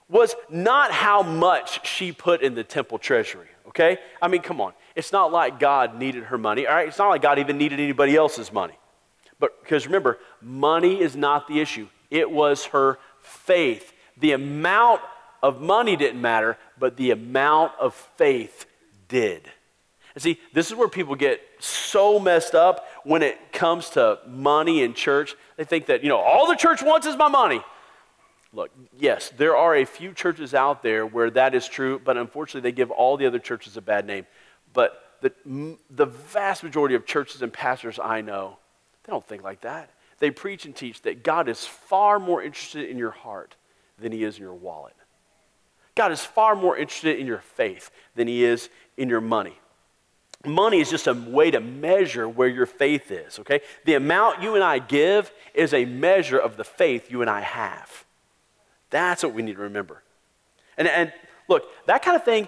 was 0.08 0.36
not 0.48 0.92
how 0.92 1.24
much 1.24 1.88
she 1.88 2.12
put 2.12 2.44
in 2.44 2.54
the 2.54 2.64
temple 2.64 3.00
treasury, 3.00 3.48
okay? 3.70 3.98
I 4.22 4.28
mean, 4.28 4.44
come 4.44 4.62
on. 4.62 4.74
It's 4.96 5.12
not 5.12 5.32
like 5.32 5.60
God 5.60 5.98
needed 5.98 6.26
her 6.26 6.38
money, 6.38 6.68
all 6.68 6.76
right? 6.76 6.88
It's 6.88 6.98
not 6.98 7.10
like 7.10 7.22
God 7.22 7.40
even 7.40 7.58
needed 7.58 7.80
anybody 7.80 8.16
else's 8.16 8.52
money. 8.52 8.78
But 9.40 9.62
because 9.62 9.86
remember, 9.86 10.20
money 10.42 11.02
is 11.02 11.16
not 11.16 11.48
the 11.48 11.60
issue, 11.60 11.88
it 12.10 12.30
was 12.30 12.66
her 12.66 13.00
faith. 13.22 13.94
The 14.18 14.34
amount 14.34 15.02
of 15.42 15.60
money 15.60 15.96
didn't 15.96 16.22
matter, 16.22 16.58
but 16.80 16.96
the 16.96 17.12
amount 17.12 17.74
of 17.80 17.94
faith 17.94 18.66
did. 19.08 19.50
And 20.16 20.22
see, 20.22 20.40
this 20.54 20.70
is 20.70 20.78
where 20.78 20.88
people 20.88 21.16
get 21.16 21.42
so 21.60 22.20
messed 22.20 22.54
up 22.54 22.86
when 23.04 23.24
it 23.24 23.52
comes 23.52 23.90
to 23.92 24.20
money 24.28 24.84
in 24.84 24.94
church. 24.94 25.36
They 25.58 25.64
think 25.64 25.88
that, 25.88 26.04
you 26.04 26.10
know, 26.10 26.20
all 26.20 26.48
the 26.48 26.56
church 26.56 26.84
wants 26.84 27.08
is 27.08 27.18
my 27.18 27.28
money. 27.28 27.64
Look, 28.54 28.70
yes, 29.00 29.32
there 29.36 29.58
are 29.58 29.76
a 29.76 29.86
few 29.86 30.14
churches 30.14 30.54
out 30.54 30.84
there 30.84 31.08
where 31.08 31.32
that 31.32 31.56
is 31.56 31.68
true, 31.68 32.00
but 32.04 32.18
unfortunately, 32.18 32.70
they 32.70 32.76
give 32.76 32.92
all 32.92 33.18
the 33.18 33.26
other 33.26 33.40
churches 33.40 33.76
a 33.78 33.82
bad 33.82 34.06
name. 34.06 34.28
But 34.74 35.02
the, 35.22 35.78
the 35.90 36.06
vast 36.06 36.64
majority 36.64 36.96
of 36.96 37.06
churches 37.06 37.42
and 37.42 37.54
pastors 37.54 38.00
I 38.00 38.22
know 38.22 38.58
they 39.04 39.12
don't 39.12 39.26
think 39.26 39.44
like 39.44 39.62
that. 39.62 39.90
They 40.20 40.32
preach 40.32 40.66
and 40.66 40.76
teach 40.76 41.02
that 41.02 41.24
God 41.24 41.50
is 41.50 41.66
far 41.66 42.20
more 42.20 42.42
interested 42.42 42.90
in 42.90 42.98
your 42.98 43.12
heart 43.12 43.56
than 44.00 44.12
he 44.12 44.24
is 44.24 44.38
in 44.38 44.44
your 44.44 44.54
wallet. 44.54 44.94
God 45.96 46.12
is 46.12 46.22
far 46.22 46.56
more 46.56 46.78
interested 46.78 47.20
in 47.20 47.28
your 47.28 47.40
faith 47.40 47.92
than 48.16 48.28
he 48.28 48.44
is 48.44 48.70
in 48.98 49.10
your 49.10 49.22
money. 49.22 49.58
Money 50.46 50.80
is 50.80 50.90
just 50.90 51.08
a 51.08 51.14
way 51.14 51.52
to 51.52 51.60
measure 51.60 52.28
where 52.28 52.48
your 52.48 52.66
faith 52.66 53.12
is, 53.12 53.40
okay? 53.40 53.62
The 53.86 53.94
amount 53.94 54.42
you 54.42 54.56
and 54.56 54.64
I 54.64 54.80
give 54.80 55.32
is 55.54 55.74
a 55.74 55.86
measure 55.86 56.38
of 56.38 56.58
the 56.58 56.64
faith 56.64 57.12
you 57.12 57.22
and 57.22 57.30
I 57.30 57.42
have. 57.42 58.04
That's 58.90 59.24
what 59.24 59.34
we 59.34 59.42
need 59.42 59.56
to 59.56 59.62
remember. 59.62 60.04
And, 60.78 60.88
and 60.88 61.14
look, 61.48 61.64
that 61.86 62.02
kind 62.02 62.16
of 62.16 62.26
thing 62.26 62.48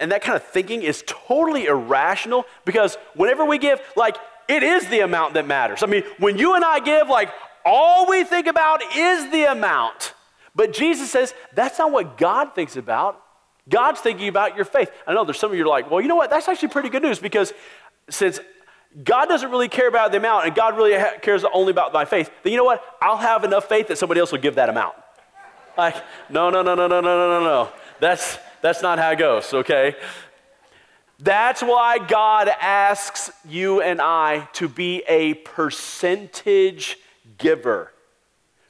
and 0.00 0.12
that 0.12 0.22
kind 0.22 0.36
of 0.36 0.44
thinking 0.44 0.82
is 0.82 1.02
totally 1.06 1.66
irrational 1.66 2.44
because 2.64 2.96
whenever 3.14 3.44
we 3.44 3.58
give, 3.58 3.80
like, 3.96 4.16
it 4.48 4.62
is 4.62 4.86
the 4.88 5.00
amount 5.00 5.34
that 5.34 5.46
matters. 5.46 5.82
I 5.82 5.86
mean, 5.86 6.04
when 6.18 6.38
you 6.38 6.54
and 6.54 6.64
I 6.64 6.80
give, 6.80 7.08
like, 7.08 7.30
all 7.64 8.08
we 8.08 8.24
think 8.24 8.46
about 8.46 8.80
is 8.96 9.30
the 9.30 9.50
amount. 9.50 10.14
But 10.54 10.72
Jesus 10.72 11.10
says 11.10 11.34
that's 11.54 11.78
not 11.78 11.92
what 11.92 12.16
God 12.16 12.54
thinks 12.54 12.76
about. 12.76 13.22
God's 13.68 14.00
thinking 14.00 14.28
about 14.28 14.56
your 14.56 14.64
faith. 14.64 14.90
I 15.06 15.12
know 15.12 15.24
there's 15.24 15.38
some 15.38 15.50
of 15.50 15.56
you 15.56 15.64
are 15.64 15.68
like, 15.68 15.90
well, 15.90 16.00
you 16.00 16.08
know 16.08 16.16
what? 16.16 16.30
That's 16.30 16.48
actually 16.48 16.68
pretty 16.68 16.88
good 16.88 17.02
news 17.02 17.18
because 17.18 17.52
since 18.08 18.40
God 19.04 19.26
doesn't 19.26 19.50
really 19.50 19.68
care 19.68 19.88
about 19.88 20.10
the 20.10 20.16
amount 20.16 20.46
and 20.46 20.54
God 20.54 20.76
really 20.76 20.94
ha- 20.94 21.18
cares 21.20 21.44
only 21.52 21.70
about 21.70 21.92
my 21.92 22.06
faith, 22.06 22.30
then 22.42 22.52
you 22.52 22.58
know 22.58 22.64
what? 22.64 22.82
I'll 23.02 23.18
have 23.18 23.44
enough 23.44 23.68
faith 23.68 23.88
that 23.88 23.98
somebody 23.98 24.20
else 24.20 24.32
will 24.32 24.38
give 24.38 24.54
that 24.54 24.70
amount. 24.70 24.94
Like, 25.76 25.96
no, 26.30 26.48
no, 26.48 26.62
no, 26.62 26.74
no, 26.74 26.86
no, 26.86 27.00
no, 27.00 27.16
no, 27.18 27.40
no, 27.40 27.44
no. 27.44 27.72
That's, 28.00 28.38
that's 28.62 28.82
not 28.82 28.98
how 28.98 29.10
it 29.10 29.18
goes, 29.18 29.52
okay? 29.52 29.94
That's 31.20 31.62
why 31.62 31.98
God 31.98 32.48
asks 32.60 33.30
you 33.44 33.82
and 33.82 34.00
I 34.00 34.48
to 34.54 34.68
be 34.68 35.02
a 35.08 35.34
percentage 35.34 36.96
giver. 37.38 37.92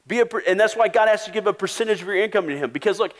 Be 0.06 0.20
a, 0.20 0.26
and 0.48 0.58
that's 0.58 0.74
why 0.74 0.88
God 0.88 1.08
asks 1.08 1.26
you 1.26 1.32
to 1.32 1.38
give 1.38 1.46
a 1.46 1.52
percentage 1.52 2.00
of 2.00 2.06
your 2.06 2.16
income 2.16 2.48
to 2.48 2.56
Him. 2.56 2.70
Because 2.70 2.98
look, 2.98 3.12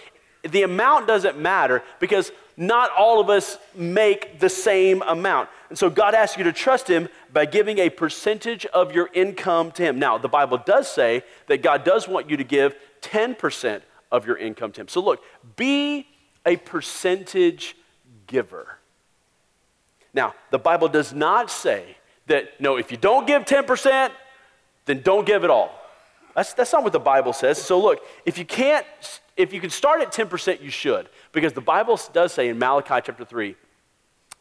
the 0.43 0.63
amount 0.63 1.07
doesn't 1.07 1.39
matter 1.39 1.83
because 2.01 2.33
not 2.57 2.91
all 2.97 3.21
of 3.21 3.29
us 3.29 3.59
make 3.75 4.41
the 4.41 4.49
same 4.49 5.03
amount. 5.03 5.51
And 5.69 5.77
so 5.77 5.91
God 5.91 6.15
asks 6.15 6.39
you 6.39 6.45
to 6.45 6.53
trust 6.53 6.89
Him 6.89 7.09
by 7.31 7.45
giving 7.45 7.79
a 7.79 7.91
percentage 7.91 8.65
of 8.67 8.95
your 8.95 9.11
income 9.13 9.71
to 9.73 9.83
Him. 9.83 9.99
Now, 9.99 10.17
the 10.17 10.29
Bible 10.29 10.59
does 10.65 10.91
say 10.91 11.23
that 11.49 11.63
God 11.63 11.85
does 11.85 12.09
want 12.09 12.31
you 12.31 12.39
to 12.39 12.45
give 12.45 12.75
10% 13.03 13.83
of 14.11 14.27
your 14.27 14.39
income 14.39 14.73
to 14.73 14.81
Him. 14.81 14.89
So 14.89 15.03
look, 15.03 15.23
be 15.57 16.07
a 16.47 16.57
percentage 16.57 17.77
giver. 18.27 18.79
Now, 20.15 20.35
the 20.51 20.59
Bible 20.59 20.89
does 20.89 21.13
not 21.13 21.51
say 21.51 21.97
that, 22.27 22.61
no, 22.61 22.77
if 22.77 22.91
you 22.91 22.97
don't 22.97 23.27
give 23.27 23.45
10%, 23.45 24.11
then 24.87 25.03
don't 25.03 25.27
give 25.27 25.45
it 25.45 25.51
all. 25.51 25.71
That's, 26.35 26.55
that's 26.55 26.73
not 26.73 26.83
what 26.83 26.93
the 26.93 27.01
Bible 27.01 27.33
says. 27.33 27.61
So, 27.61 27.81
look, 27.81 28.01
if 28.25 28.39
you 28.39 28.45
can't, 28.45 28.87
if 29.37 29.53
you 29.53 29.61
can 29.61 29.71
start 29.71 30.01
at 30.01 30.13
10%, 30.13 30.63
you 30.63 30.71
should. 30.71 31.09
Because 31.33 31.53
the 31.53 31.61
Bible 31.61 31.99
does 32.13 32.33
say 32.33 32.49
in 32.49 32.59
Malachi 32.59 33.01
chapter 33.05 33.25
3 33.25 33.55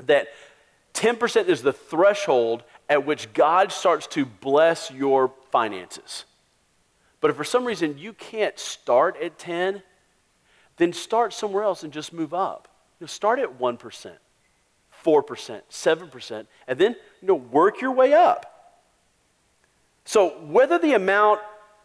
that 0.05 0.27
10% 0.93 1.47
is 1.47 1.61
the 1.61 1.73
threshold 1.73 2.63
at 2.89 3.05
which 3.05 3.31
God 3.33 3.71
starts 3.71 4.07
to 4.07 4.25
bless 4.25 4.91
your 4.91 5.31
finances. 5.51 6.25
But 7.19 7.31
if 7.31 7.37
for 7.37 7.43
some 7.43 7.65
reason 7.65 7.97
you 7.97 8.13
can't 8.13 8.57
start 8.57 9.17
at 9.21 9.37
10, 9.37 9.81
then 10.77 10.93
start 10.93 11.33
somewhere 11.33 11.63
else 11.63 11.83
and 11.83 11.91
just 11.91 12.13
move 12.13 12.33
up. 12.33 12.67
You 12.99 13.03
know, 13.03 13.07
start 13.07 13.39
at 13.39 13.59
1%, 13.59 14.11
4%, 15.03 15.61
7%, 15.69 16.47
and 16.67 16.79
then 16.79 16.95
you 17.21 17.27
know, 17.27 17.35
work 17.35 17.81
your 17.81 17.91
way 17.91 18.13
up. 18.13 18.53
So 20.05 20.29
whether 20.45 20.79
the 20.79 20.93
amount 20.93 21.41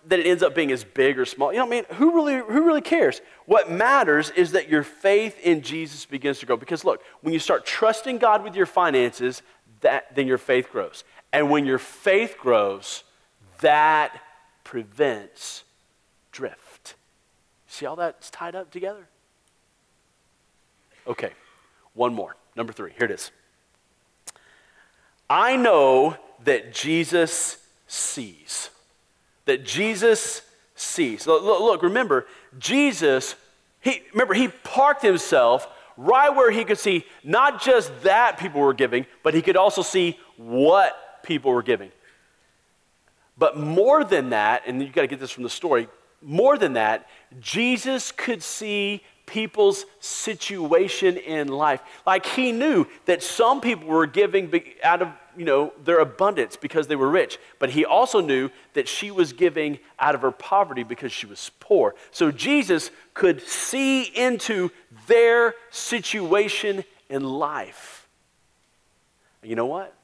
that 0.06 0.18
it 0.18 0.26
ends 0.26 0.42
up 0.42 0.54
being 0.54 0.70
is 0.70 0.84
big 0.84 1.18
or 1.18 1.24
small, 1.24 1.52
you 1.52 1.58
know, 1.58 1.66
I 1.66 1.68
mean, 1.68 1.84
who 1.94 2.14
really, 2.14 2.36
who 2.36 2.66
really 2.66 2.80
cares? 2.80 3.20
What 3.46 3.70
matters 3.70 4.30
is 4.30 4.52
that 4.52 4.68
your 4.68 4.82
faith 4.82 5.38
in 5.42 5.62
Jesus 5.62 6.06
begins 6.06 6.38
to 6.40 6.46
grow. 6.46 6.56
Because 6.56 6.84
look, 6.84 7.02
when 7.20 7.32
you 7.32 7.40
start 7.40 7.66
trusting 7.66 8.18
God 8.18 8.42
with 8.42 8.54
your 8.54 8.66
finances, 8.66 9.42
that, 9.80 10.14
then 10.14 10.26
your 10.26 10.38
faith 10.38 10.70
grows. 10.70 11.04
And 11.32 11.50
when 11.50 11.66
your 11.66 11.78
faith 11.78 12.36
grows, 12.38 13.04
that 13.60 14.20
prevents 14.64 15.64
drift. 16.30 16.71
See 17.72 17.86
how 17.86 17.94
that's 17.94 18.28
tied 18.28 18.54
up 18.54 18.70
together? 18.70 19.08
Okay, 21.06 21.30
one 21.94 22.12
more. 22.12 22.36
Number 22.54 22.70
three. 22.70 22.92
Here 22.98 23.06
it 23.06 23.10
is. 23.10 23.30
I 25.30 25.56
know 25.56 26.18
that 26.44 26.74
Jesus 26.74 27.66
sees. 27.86 28.68
That 29.46 29.64
Jesus 29.64 30.42
sees. 30.74 31.26
Look, 31.26 31.42
look, 31.42 31.82
remember, 31.82 32.26
Jesus, 32.58 33.36
he, 33.80 34.02
remember, 34.12 34.34
he 34.34 34.48
parked 34.48 35.00
himself 35.00 35.66
right 35.96 36.28
where 36.28 36.50
he 36.50 36.66
could 36.66 36.78
see 36.78 37.06
not 37.24 37.62
just 37.62 38.02
that 38.02 38.36
people 38.36 38.60
were 38.60 38.74
giving, 38.74 39.06
but 39.22 39.32
he 39.32 39.40
could 39.40 39.56
also 39.56 39.80
see 39.80 40.20
what 40.36 41.22
people 41.22 41.50
were 41.50 41.62
giving. 41.62 41.90
But 43.38 43.56
more 43.56 44.04
than 44.04 44.28
that, 44.28 44.64
and 44.66 44.82
you 44.82 44.90
got 44.90 45.00
to 45.00 45.06
get 45.06 45.20
this 45.20 45.30
from 45.30 45.42
the 45.42 45.48
story, 45.48 45.88
more 46.22 46.56
than 46.56 46.74
that, 46.74 47.08
Jesus 47.40 48.12
could 48.12 48.42
see 48.42 49.02
people's 49.26 49.86
situation 50.00 51.16
in 51.16 51.48
life. 51.48 51.80
Like 52.06 52.26
he 52.26 52.52
knew 52.52 52.86
that 53.06 53.22
some 53.22 53.60
people 53.60 53.88
were 53.88 54.06
giving 54.06 54.52
out 54.82 55.02
of, 55.02 55.08
you 55.36 55.44
know, 55.44 55.72
their 55.84 56.00
abundance 56.00 56.56
because 56.56 56.86
they 56.86 56.96
were 56.96 57.08
rich, 57.08 57.38
but 57.58 57.70
he 57.70 57.84
also 57.84 58.20
knew 58.20 58.50
that 58.74 58.88
she 58.88 59.10
was 59.10 59.32
giving 59.32 59.78
out 59.98 60.14
of 60.14 60.20
her 60.20 60.32
poverty 60.32 60.82
because 60.82 61.12
she 61.12 61.26
was 61.26 61.50
poor. 61.60 61.94
So 62.10 62.30
Jesus 62.30 62.90
could 63.14 63.40
see 63.42 64.02
into 64.02 64.70
their 65.06 65.54
situation 65.70 66.84
in 67.08 67.24
life. 67.24 68.06
And 69.40 69.50
you 69.50 69.56
know 69.56 69.66
what? 69.66 69.94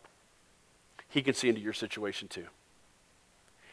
He 1.08 1.22
can 1.22 1.34
see 1.34 1.48
into 1.48 1.60
your 1.60 1.72
situation 1.72 2.28
too. 2.28 2.46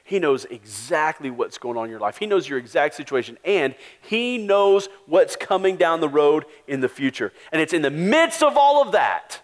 He 0.08 0.20
knows 0.20 0.46
exactly 0.46 1.32
what's 1.32 1.58
going 1.58 1.78
on 1.78 1.86
in 1.86 1.90
your 1.90 2.00
life. 2.00 2.18
He 2.18 2.28
knows 2.28 2.48
your 2.48 2.60
exact 2.60 2.94
situation, 2.94 3.40
and 3.44 3.74
He 4.02 4.38
knows 4.38 4.88
what's 5.08 5.36
coming 5.36 5.78
down 5.78 6.00
the 6.00 6.08
road 6.08 6.46
in 6.68 6.80
the 6.82 6.88
future. 6.88 7.34
And 7.52 7.60
it's 7.60 7.74
in 7.74 7.82
the 7.82 7.90
midst 7.90 8.44
of 8.44 8.56
all 8.56 8.84
of 8.84 8.92
that, 8.92 9.42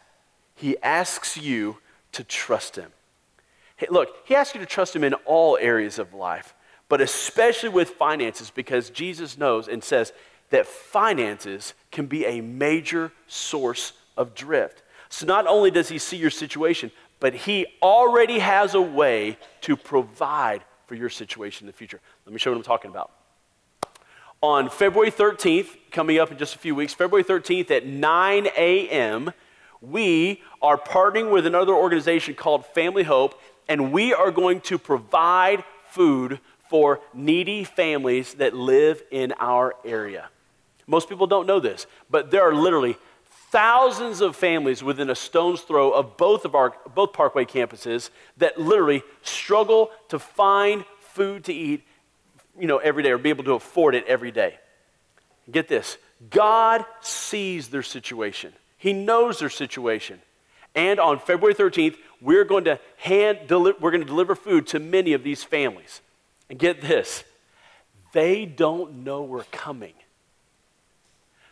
He 0.54 0.78
asks 0.84 1.36
you 1.36 1.78
to 2.12 2.24
trust 2.24 2.76
Him. 2.76 2.91
Hey, 3.76 3.88
look, 3.89 4.10
He 4.26 4.36
asks 4.36 4.54
you 4.54 4.62
to 4.62 4.67
trust 4.67 4.95
Him 4.95 5.04
in 5.04 5.15
all 5.26 5.58
areas 5.60 5.97
of 5.97 6.13
life, 6.13 6.54
but 6.89 7.02
especially 7.02 7.69
with 7.69 7.89
finances, 7.89 8.52
because 8.52 8.91
Jesus 8.91 9.39
knows 9.39 9.67
and 9.67 9.84
says 9.84 10.13
that 10.52 10.67
finances 10.67 11.74
can 11.91 12.06
be 12.06 12.24
a 12.26 12.39
major 12.39 13.12
source 13.26 13.93
of 14.15 14.36
drift. 14.36 14.84
So 15.10 15.26
not 15.26 15.47
only 15.47 15.71
does 15.71 15.89
He 15.89 15.97
see 15.97 16.17
your 16.17 16.30
situation, 16.30 16.91
but 17.21 17.34
He 17.34 17.65
already 17.81 18.39
has 18.39 18.73
a 18.73 18.81
way 18.81 19.38
to 19.62 19.77
provide 19.77 20.63
for 20.88 20.95
your 20.95 21.10
situation 21.10 21.65
in 21.65 21.67
the 21.67 21.77
future. 21.77 22.01
Let 22.25 22.34
me 22.34 22.39
show 22.39 22.49
you 22.49 22.57
what 22.57 22.65
I'm 22.65 22.65
talking 22.65 22.91
about. 22.91 23.12
On 24.41 24.69
February 24.69 25.12
13th, 25.12 25.77
coming 25.91 26.19
up 26.19 26.31
in 26.31 26.38
just 26.38 26.55
a 26.55 26.57
few 26.57 26.75
weeks, 26.75 26.93
February 26.93 27.23
13th 27.23 27.71
at 27.71 27.86
9 27.86 28.47
a.m., 28.57 29.31
we 29.79 30.41
are 30.62 30.77
partnering 30.77 31.31
with 31.31 31.45
another 31.45 31.73
organization 31.73 32.34
called 32.34 32.65
Family 32.65 33.03
Hope, 33.03 33.39
and 33.69 33.91
we 33.91 34.13
are 34.13 34.31
going 34.31 34.60
to 34.62 34.77
provide 34.77 35.63
food 35.86 36.39
for 36.69 37.01
needy 37.13 37.63
families 37.63 38.34
that 38.36 38.55
live 38.55 39.03
in 39.12 39.34
our 39.39 39.75
area. 39.86 40.29
Most 40.88 41.07
people 41.07 41.27
don't 41.27 41.45
know 41.45 41.60
this, 41.60 41.86
but 42.10 42.31
there 42.31 42.41
are 42.41 42.55
literally 42.55 42.97
thousands 43.51 44.21
of 44.21 44.35
families 44.35 44.81
within 44.81 45.09
a 45.09 45.15
stone's 45.15 45.61
throw 45.61 45.91
of 45.91 46.15
both 46.15 46.45
of 46.45 46.55
our 46.55 46.73
both 46.95 47.11
parkway 47.11 47.43
campuses 47.43 48.09
that 48.37 48.59
literally 48.59 49.03
struggle 49.21 49.91
to 50.07 50.17
find 50.17 50.85
food 50.99 51.43
to 51.43 51.53
eat 51.53 51.83
you 52.57 52.65
know 52.65 52.77
every 52.77 53.03
day 53.03 53.11
or 53.11 53.17
be 53.17 53.29
able 53.29 53.43
to 53.43 53.53
afford 53.53 53.93
it 53.93 54.05
every 54.07 54.31
day. 54.31 54.57
Get 55.51 55.67
this. 55.67 55.97
God 56.29 56.85
sees 57.01 57.67
their 57.67 57.83
situation. 57.83 58.53
He 58.77 58.93
knows 58.93 59.39
their 59.39 59.49
situation. 59.49 60.21
And 60.73 60.99
on 61.01 61.19
february 61.19 61.53
13th 61.53 61.97
we're 62.21 62.45
going 62.45 62.63
to 62.63 62.79
hand 62.97 63.39
deli- 63.47 63.73
we're 63.79 63.91
going 63.91 64.03
to 64.03 64.07
deliver 64.07 64.35
food 64.35 64.67
to 64.67 64.79
many 64.79 65.11
of 65.11 65.23
these 65.23 65.43
families. 65.43 66.01
And 66.49 66.57
get 66.57 66.81
this. 66.81 67.25
They 68.13 68.45
don't 68.45 69.03
know 69.03 69.23
we're 69.23 69.43
coming 69.45 69.93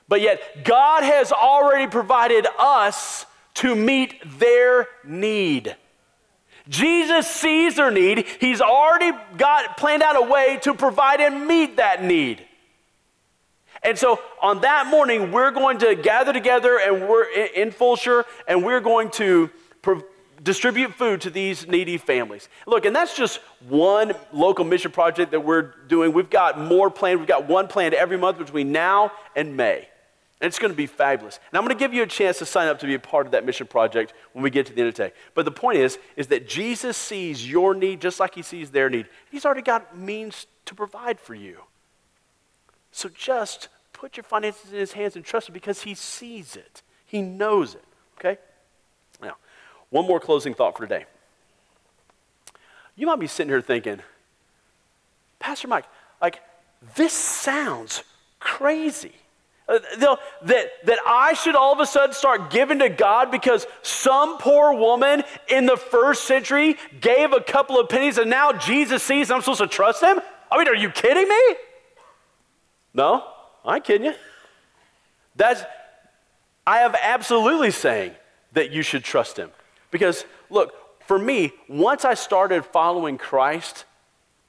but 0.10 0.22
yet, 0.22 0.66
God 0.66 1.04
has 1.04 1.32
already 1.32 1.88
provided 1.88 2.48
us 2.58 3.28
to 3.56 3.76
meet 3.76 4.16
their 4.40 4.88
need. 5.06 5.76
Jesus 6.68 7.28
sees 7.28 7.76
their 7.76 7.92
need. 7.92 8.26
He's 8.40 8.60
already 8.60 9.12
got 9.38 9.78
planned 9.78 10.04
out 10.04 10.16
a 10.16 10.26
way 10.26 10.58
to 10.64 10.74
provide 10.74 11.20
and 11.22 11.48
meet 11.48 11.78
that 11.78 12.04
need. 12.04 12.44
And 13.84 13.98
so 13.98 14.20
on 14.42 14.62
that 14.62 14.88
morning, 14.88 15.32
we're 15.32 15.52
going 15.52 15.78
to 15.80 15.96
gather 15.96 16.34
together 16.34 16.80
and 16.80 17.08
we're 17.08 17.24
in 17.24 17.72
Fulshear 17.72 18.26
and 18.48 18.64
we're 18.64 18.82
going 18.82 19.10
to 19.12 19.50
pro- 19.82 20.04
distribute 20.44 20.94
food 20.94 21.22
to 21.22 21.30
these 21.30 21.68
needy 21.68 21.98
families. 21.98 22.50
Look, 22.68 22.86
and 22.86 22.96
that's 22.96 23.16
just 23.16 23.40
one 23.68 24.14
local 24.34 24.66
mission 24.66 24.92
project 24.92 25.32
that 25.32 25.42
we're 25.42 25.74
doing. 25.88 26.14
We've 26.14 26.30
got 26.30 26.60
more 26.60 26.90
planned. 26.90 27.20
We've 27.20 27.28
got 27.28 27.48
one 27.48 27.68
planned 27.68 27.94
every 27.94 28.18
month 28.18 28.38
between 28.38 28.72
now 28.72 29.12
and 29.36 29.56
May. 29.56 29.88
And 30.42 30.48
it's 30.48 30.60
going 30.60 30.72
to 30.72 30.78
be 30.78 30.86
fabulous. 30.86 31.38
And 31.52 31.58
I'm 31.58 31.66
going 31.66 31.78
to 31.78 31.80
give 31.80 31.94
you 31.94 32.02
a 32.02 32.08
chance 32.08 32.38
to 32.40 32.46
sign 32.46 32.70
up 32.70 32.80
to 32.80 32.86
be 32.86 32.94
a 32.94 33.00
part 33.00 33.26
of 33.26 33.34
that 33.34 33.46
mission 33.46 33.68
project 33.68 34.14
when 34.32 34.42
we 34.42 34.50
get 34.50 34.66
to 34.68 34.74
the 34.74 34.80
end 34.80 34.88
of 34.88 34.96
today. 34.96 35.14
But 35.34 35.44
the 35.44 35.52
point 35.52 35.80
is, 35.80 36.00
is 36.16 36.28
that 36.28 36.48
Jesus 36.48 36.96
sees 36.96 37.50
your 37.50 37.74
need 37.74 38.00
just 38.00 38.22
like 38.22 38.36
he 38.36 38.42
sees 38.42 38.72
their 38.72 38.90
need. 38.90 39.08
He's 39.30 39.46
already 39.46 39.62
got 39.62 39.98
means 39.98 40.48
to 40.66 40.76
provide 40.76 41.20
for 41.20 41.36
you. 41.36 41.64
So 42.92 43.10
just 43.10 43.68
put 43.92 44.16
your 44.16 44.24
finances 44.24 44.72
in 44.72 44.80
his 44.80 44.94
hands 44.94 45.18
and 45.18 45.26
trust 45.26 45.50
him 45.50 45.54
because 45.54 45.82
he 45.82 45.94
sees 45.94 46.56
it. 46.56 46.84
He 47.06 47.22
knows 47.22 47.76
it. 47.76 47.84
Okay? 48.18 48.38
Now, 49.22 49.36
one 49.90 50.08
more 50.08 50.22
closing 50.22 50.54
thought 50.54 50.78
for 50.78 50.88
today. 50.88 51.06
You 52.96 53.08
might 53.08 53.20
be 53.20 53.28
sitting 53.28 53.50
here 53.50 53.62
thinking, 53.62 54.00
Pastor 55.40 55.68
Mike, 55.68 55.86
like, 56.22 56.42
this 56.96 57.14
sounds 57.14 58.04
crazy. 58.40 59.14
Uh, 59.70 59.78
that, 60.42 60.68
that 60.84 60.98
I 61.06 61.34
should 61.34 61.56
all 61.56 61.72
of 61.72 61.80
a 61.80 61.86
sudden 61.86 62.16
start 62.16 62.50
giving 62.50 62.80
to 62.80 62.90
God 62.90 63.30
because 63.30 63.68
some 63.84 64.40
poor 64.40 64.74
woman 64.74 65.22
in 65.48 65.68
the 65.68 65.78
first 65.78 66.24
century 66.24 66.76
gave 67.00 67.34
a 67.34 67.40
couple 67.40 67.80
of 67.80 67.88
pennies 67.88 68.18
and 68.18 68.32
now 68.32 68.52
Jesus 68.52 69.04
sees 69.04 69.30
I'm 69.30 69.42
supposed 69.42 69.62
to 69.62 69.68
trust 69.68 70.02
him? 70.02 70.20
I 70.52 70.58
mean, 70.58 70.68
are 70.68 70.76
you 70.76 70.90
kidding 70.90 71.30
me? 71.30 71.56
No, 72.96 73.24
I 73.64 73.76
ain't 73.76 73.84
kidding 73.84 74.08
you. 74.08 74.16
That's, 75.36 75.64
I 76.66 76.80
have 76.80 76.96
absolutely 77.00 77.70
saying 77.70 78.14
that 78.54 78.72
you 78.72 78.82
should 78.82 79.04
trust 79.04 79.38
him. 79.38 79.52
Because, 79.92 80.26
look, 80.50 80.74
for 81.06 81.20
me, 81.20 81.52
once 81.68 82.06
I 82.06 82.16
started 82.16 82.66
following 82.66 83.20
Christ 83.20 83.86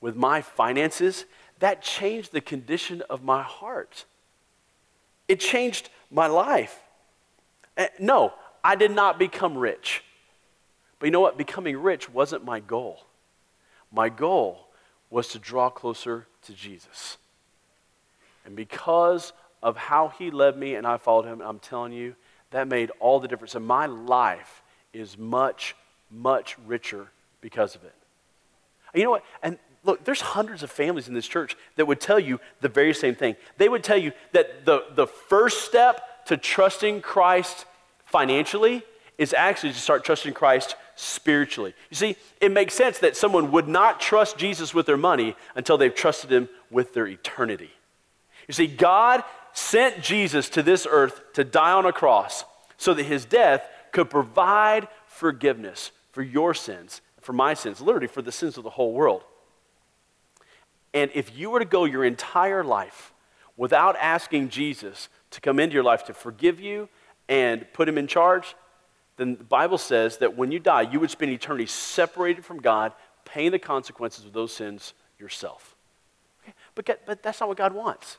with 0.01 0.17
my 0.17 0.41
finances, 0.41 1.27
that 1.59 1.83
changed 1.83 2.33
the 2.33 2.41
condition 2.41 3.03
of 3.11 3.23
my 3.23 3.43
heart. 3.43 4.07
It 5.31 5.39
changed 5.39 5.91
my 6.11 6.27
life. 6.27 6.77
Uh, 7.79 7.87
no, 8.01 8.35
I 8.65 8.75
did 8.75 8.91
not 8.91 9.17
become 9.17 9.57
rich. 9.57 10.03
But 10.99 11.07
you 11.07 11.13
know 11.13 11.21
what? 11.21 11.39
Becoming 11.39 11.77
rich 11.77 12.11
wasn't 12.11 12.45
my 12.45 12.59
goal. 12.59 13.05
My 13.93 14.09
goal 14.09 14.67
was 15.09 15.29
to 15.29 15.39
draw 15.39 15.71
closer 15.71 16.27
to 16.47 16.53
Jesus. 16.53 17.17
And 18.45 18.57
because 18.57 19.33
of 19.63 19.77
how 19.77 20.09
he 20.09 20.33
led 20.33 20.57
me 20.57 20.75
and 20.75 20.85
I 20.85 20.97
followed 20.97 21.27
him, 21.27 21.41
I'm 21.41 21.61
telling 21.61 21.93
you, 21.93 22.17
that 22.51 22.67
made 22.67 22.91
all 22.99 23.21
the 23.21 23.29
difference. 23.29 23.55
And 23.55 23.65
my 23.65 23.87
life 23.87 24.63
is 24.93 25.17
much, 25.17 25.77
much 26.11 26.57
richer 26.67 27.07
because 27.41 27.77
of 27.77 27.85
it. 27.85 27.95
You 28.97 29.05
know 29.05 29.11
what? 29.13 29.25
And 29.45 29.61
look, 29.85 30.05
there's 30.05 30.21
hundreds 30.21 30.63
of 30.63 30.71
families 30.71 31.09
in 31.09 31.15
this 31.15 31.27
church 31.27 31.57
that 31.77 31.87
would 31.87 32.01
tell 32.01 32.19
you 32.19 32.41
the 32.61 32.69
very 32.69 32.95
same 32.95 33.15
thing. 33.15 33.37
They 33.57 33.69
would 33.69 33.85
tell 33.85 33.97
you 33.97 34.13
that 34.33 34.65
the, 34.65 34.85
the 34.95 35.07
first 35.07 35.65
step 35.65 36.27
to 36.27 36.37
trusting 36.37 37.01
Christ 37.01 37.67
financially 38.05 38.83
is 39.19 39.35
actually 39.35 39.73
to 39.73 39.79
start 39.79 40.05
trusting 40.05 40.33
Christ 40.33 40.77
spiritually. 40.97 41.75
You 41.91 41.97
see, 41.97 42.17
it 42.41 42.51
makes 42.53 42.75
sense 42.75 42.99
that 42.99 43.17
someone 43.17 43.53
would 43.53 43.69
not 43.69 44.01
trust 44.01 44.39
Jesus 44.39 44.75
with 44.75 44.87
their 44.87 44.97
money 44.97 45.35
until 45.55 45.79
they've 45.79 45.95
trusted 45.95 46.31
him 46.31 46.49
with 46.71 46.95
their 46.95 47.07
eternity. 47.07 47.71
You 48.49 48.55
see, 48.55 48.67
God 48.67 49.23
sent 49.53 50.03
Jesus 50.03 50.49
to 50.51 50.63
this 50.63 50.87
earth 50.89 51.21
to 51.35 51.45
die 51.45 51.73
on 51.73 51.87
a 51.87 51.93
cross 51.93 52.45
so 52.77 52.95
that 52.95 53.05
his 53.05 53.25
death 53.25 53.69
could 53.93 54.11
provide 54.11 54.89
forgiveness 55.07 55.91
for 56.13 56.23
your 56.23 56.55
sins, 56.55 57.01
for 57.21 57.33
my 57.33 57.55
sins, 57.55 57.81
literally 57.81 58.07
for 58.07 58.23
the 58.23 58.33
sins 58.33 58.57
of 58.57 58.65
the 58.65 58.71
whole 58.71 58.93
world. 58.93 59.23
And 60.93 61.11
if 61.15 61.37
you 61.37 61.51
were 61.51 61.61
to 61.61 61.65
go 61.65 61.85
your 61.85 62.05
entire 62.05 62.65
life 62.65 63.13
without 63.57 63.97
asking 64.01 64.49
Jesus 64.49 65.09
to 65.31 65.41
come 65.41 65.61
into 65.61 65.75
your 65.75 65.85
life 65.85 66.05
to 66.07 66.15
forgive 66.15 66.61
you 66.61 66.89
and 67.29 67.67
put 67.73 67.89
him 67.89 67.97
in 67.99 68.07
charge, 68.07 68.57
then 69.17 69.37
the 69.37 69.45
Bible 69.45 69.79
says 69.79 70.19
that 70.19 70.37
when 70.37 70.51
you 70.51 70.59
die, 70.59 70.83
you 70.83 70.99
would 70.99 71.11
spend 71.11 71.31
eternity 71.31 71.67
separated 71.67 72.45
from 72.45 72.59
God, 72.59 72.93
paying 73.25 73.53
the 73.53 73.59
consequences 73.59 74.25
of 74.25 74.33
those 74.33 74.53
sins 74.53 74.95
yourself. 75.19 75.77
Okay? 76.43 76.55
But, 76.75 77.01
but 77.07 77.23
that's 77.23 77.39
not 77.39 77.49
what 77.49 77.59
God 77.59 77.75
wants. 77.75 78.17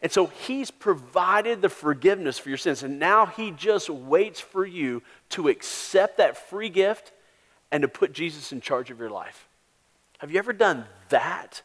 And 0.00 0.10
so 0.10 0.26
he's 0.26 0.70
provided 0.70 1.62
the 1.62 1.68
forgiveness 1.68 2.38
for 2.38 2.48
your 2.48 2.58
sins. 2.58 2.82
And 2.82 2.98
now 2.98 3.26
he 3.26 3.52
just 3.52 3.88
waits 3.88 4.40
for 4.40 4.66
you 4.66 5.02
to 5.30 5.48
accept 5.48 6.16
that 6.16 6.48
free 6.48 6.68
gift 6.68 7.12
and 7.70 7.82
to 7.82 7.88
put 7.88 8.12
Jesus 8.12 8.52
in 8.52 8.60
charge 8.60 8.90
of 8.90 8.98
your 8.98 9.10
life. 9.10 9.48
Have 10.22 10.30
you 10.30 10.38
ever 10.38 10.52
done 10.52 10.84
that? 11.08 11.62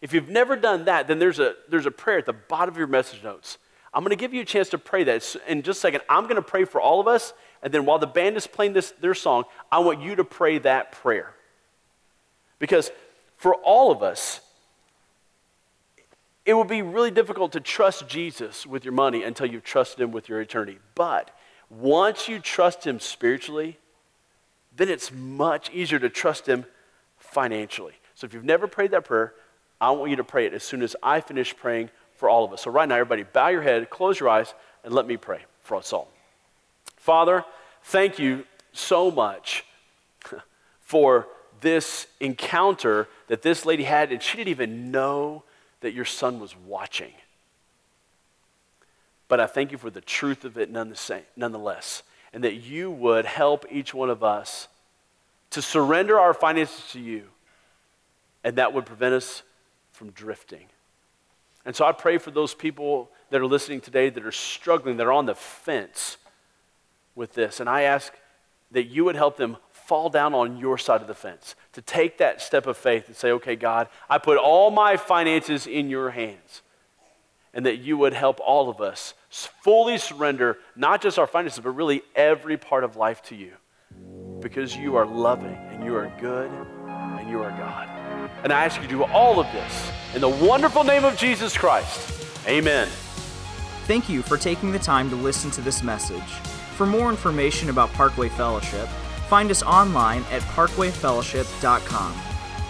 If 0.00 0.12
you've 0.12 0.28
never 0.28 0.56
done 0.56 0.86
that, 0.86 1.06
then 1.06 1.20
there's 1.20 1.38
a, 1.38 1.54
there's 1.68 1.86
a 1.86 1.92
prayer 1.92 2.18
at 2.18 2.26
the 2.26 2.32
bottom 2.32 2.74
of 2.74 2.76
your 2.76 2.88
message 2.88 3.22
notes. 3.22 3.56
I'm 3.94 4.02
going 4.02 4.10
to 4.10 4.16
give 4.16 4.34
you 4.34 4.40
a 4.40 4.44
chance 4.44 4.68
to 4.70 4.78
pray 4.78 5.04
that. 5.04 5.36
In 5.46 5.62
just 5.62 5.78
a 5.78 5.80
second, 5.82 6.00
I'm 6.08 6.24
going 6.24 6.34
to 6.34 6.42
pray 6.42 6.64
for 6.64 6.80
all 6.80 6.98
of 6.98 7.06
us. 7.06 7.32
And 7.62 7.72
then 7.72 7.84
while 7.86 8.00
the 8.00 8.08
band 8.08 8.36
is 8.36 8.48
playing 8.48 8.72
this, 8.72 8.90
their 9.00 9.14
song, 9.14 9.44
I 9.70 9.78
want 9.78 10.02
you 10.02 10.16
to 10.16 10.24
pray 10.24 10.58
that 10.58 10.90
prayer. 10.90 11.36
Because 12.58 12.90
for 13.36 13.54
all 13.54 13.92
of 13.92 14.02
us, 14.02 14.40
it 16.44 16.54
would 16.54 16.66
be 16.66 16.82
really 16.82 17.12
difficult 17.12 17.52
to 17.52 17.60
trust 17.60 18.08
Jesus 18.08 18.66
with 18.66 18.84
your 18.84 18.94
money 18.94 19.22
until 19.22 19.46
you've 19.46 19.62
trusted 19.62 20.00
him 20.00 20.10
with 20.10 20.28
your 20.28 20.40
eternity. 20.40 20.80
But 20.96 21.30
once 21.70 22.26
you 22.26 22.40
trust 22.40 22.84
him 22.84 22.98
spiritually, 22.98 23.78
then 24.74 24.88
it's 24.88 25.12
much 25.12 25.70
easier 25.70 26.00
to 26.00 26.08
trust 26.08 26.48
him 26.48 26.64
financially. 27.30 27.94
So 28.14 28.26
if 28.26 28.34
you've 28.34 28.44
never 28.44 28.66
prayed 28.66 28.90
that 28.92 29.04
prayer, 29.04 29.34
I 29.80 29.90
want 29.92 30.10
you 30.10 30.16
to 30.16 30.24
pray 30.24 30.46
it 30.46 30.54
as 30.54 30.62
soon 30.62 30.82
as 30.82 30.96
I 31.02 31.20
finish 31.20 31.56
praying 31.56 31.90
for 32.16 32.28
all 32.28 32.44
of 32.44 32.52
us. 32.52 32.62
So 32.62 32.70
right 32.70 32.88
now, 32.88 32.96
everybody, 32.96 33.22
bow 33.22 33.48
your 33.48 33.62
head, 33.62 33.90
close 33.90 34.18
your 34.18 34.28
eyes, 34.28 34.54
and 34.82 34.92
let 34.92 35.06
me 35.06 35.16
pray 35.16 35.40
for 35.62 35.76
us 35.76 35.92
all. 35.92 36.08
Father, 36.96 37.44
thank 37.84 38.18
you 38.18 38.44
so 38.72 39.10
much 39.10 39.64
for 40.80 41.28
this 41.60 42.06
encounter 42.20 43.08
that 43.28 43.42
this 43.42 43.64
lady 43.64 43.84
had, 43.84 44.10
and 44.12 44.22
she 44.22 44.36
didn't 44.36 44.48
even 44.48 44.90
know 44.90 45.44
that 45.80 45.92
your 45.92 46.04
son 46.04 46.40
was 46.40 46.56
watching. 46.56 47.12
But 49.28 49.40
I 49.40 49.46
thank 49.46 49.70
you 49.70 49.78
for 49.78 49.90
the 49.90 50.00
truth 50.00 50.44
of 50.44 50.56
it 50.58 50.70
nonetheless, 50.70 52.02
and 52.32 52.42
that 52.42 52.54
you 52.54 52.90
would 52.90 53.26
help 53.26 53.64
each 53.70 53.94
one 53.94 54.10
of 54.10 54.24
us 54.24 54.68
to 55.50 55.62
surrender 55.62 56.18
our 56.18 56.34
finances 56.34 56.84
to 56.92 57.00
you, 57.00 57.24
and 58.44 58.56
that 58.56 58.72
would 58.72 58.86
prevent 58.86 59.14
us 59.14 59.42
from 59.92 60.10
drifting. 60.10 60.66
And 61.64 61.74
so 61.74 61.84
I 61.84 61.92
pray 61.92 62.18
for 62.18 62.30
those 62.30 62.54
people 62.54 63.10
that 63.30 63.40
are 63.40 63.46
listening 63.46 63.80
today 63.80 64.10
that 64.10 64.24
are 64.24 64.32
struggling, 64.32 64.96
that 64.98 65.06
are 65.06 65.12
on 65.12 65.26
the 65.26 65.34
fence 65.34 66.16
with 67.14 67.34
this. 67.34 67.60
And 67.60 67.68
I 67.68 67.82
ask 67.82 68.12
that 68.70 68.84
you 68.84 69.04
would 69.04 69.16
help 69.16 69.36
them 69.36 69.56
fall 69.72 70.08
down 70.08 70.34
on 70.34 70.58
your 70.58 70.78
side 70.78 71.00
of 71.00 71.06
the 71.08 71.14
fence, 71.14 71.54
to 71.72 71.82
take 71.82 72.18
that 72.18 72.40
step 72.42 72.66
of 72.66 72.76
faith 72.76 73.06
and 73.06 73.16
say, 73.16 73.32
okay, 73.32 73.56
God, 73.56 73.88
I 74.08 74.18
put 74.18 74.36
all 74.36 74.70
my 74.70 74.96
finances 74.96 75.66
in 75.66 75.88
your 75.88 76.10
hands. 76.10 76.62
And 77.54 77.64
that 77.64 77.78
you 77.78 77.96
would 77.96 78.12
help 78.12 78.38
all 78.44 78.68
of 78.68 78.80
us 78.80 79.14
fully 79.30 79.96
surrender 79.96 80.58
not 80.76 81.00
just 81.00 81.18
our 81.18 81.26
finances, 81.26 81.60
but 81.60 81.70
really 81.70 82.02
every 82.14 82.58
part 82.58 82.84
of 82.84 82.96
life 82.96 83.22
to 83.24 83.34
you. 83.34 83.52
Because 84.40 84.76
you 84.76 84.96
are 84.96 85.06
loving 85.06 85.54
and 85.70 85.84
you 85.84 85.94
are 85.96 86.12
good 86.20 86.50
and 86.88 87.28
you 87.28 87.42
are 87.42 87.50
God. 87.50 87.88
And 88.44 88.52
I 88.52 88.64
ask 88.64 88.76
you 88.76 88.82
to 88.82 88.88
do 88.88 89.04
all 89.04 89.40
of 89.40 89.46
this 89.52 89.90
in 90.14 90.20
the 90.20 90.28
wonderful 90.28 90.84
name 90.84 91.04
of 91.04 91.16
Jesus 91.16 91.56
Christ. 91.56 92.24
Amen. 92.46 92.88
Thank 93.86 94.08
you 94.08 94.22
for 94.22 94.36
taking 94.36 94.70
the 94.70 94.78
time 94.78 95.10
to 95.10 95.16
listen 95.16 95.50
to 95.52 95.60
this 95.60 95.82
message. 95.82 96.30
For 96.76 96.86
more 96.86 97.10
information 97.10 97.70
about 97.70 97.92
Parkway 97.92 98.28
Fellowship, 98.28 98.88
Find 99.28 99.50
us 99.50 99.62
online 99.62 100.24
at 100.30 100.40
parkwayfellowship.com. 100.40 102.14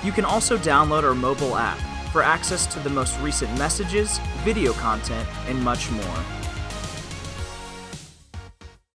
You 0.03 0.11
can 0.11 0.25
also 0.25 0.59
download 0.59 1.05
our 1.05 1.15
mobile 1.15 1.57
app 1.57 1.79
for 2.11 2.21
access 2.21 2.67
to 2.75 2.81
the 2.81 2.91
most 2.91 3.19
recent 3.21 3.57
messages, 3.57 4.19
video 4.43 4.73
content, 4.73 5.29
and 5.47 5.63
much 5.63 5.89
more. 5.93 6.38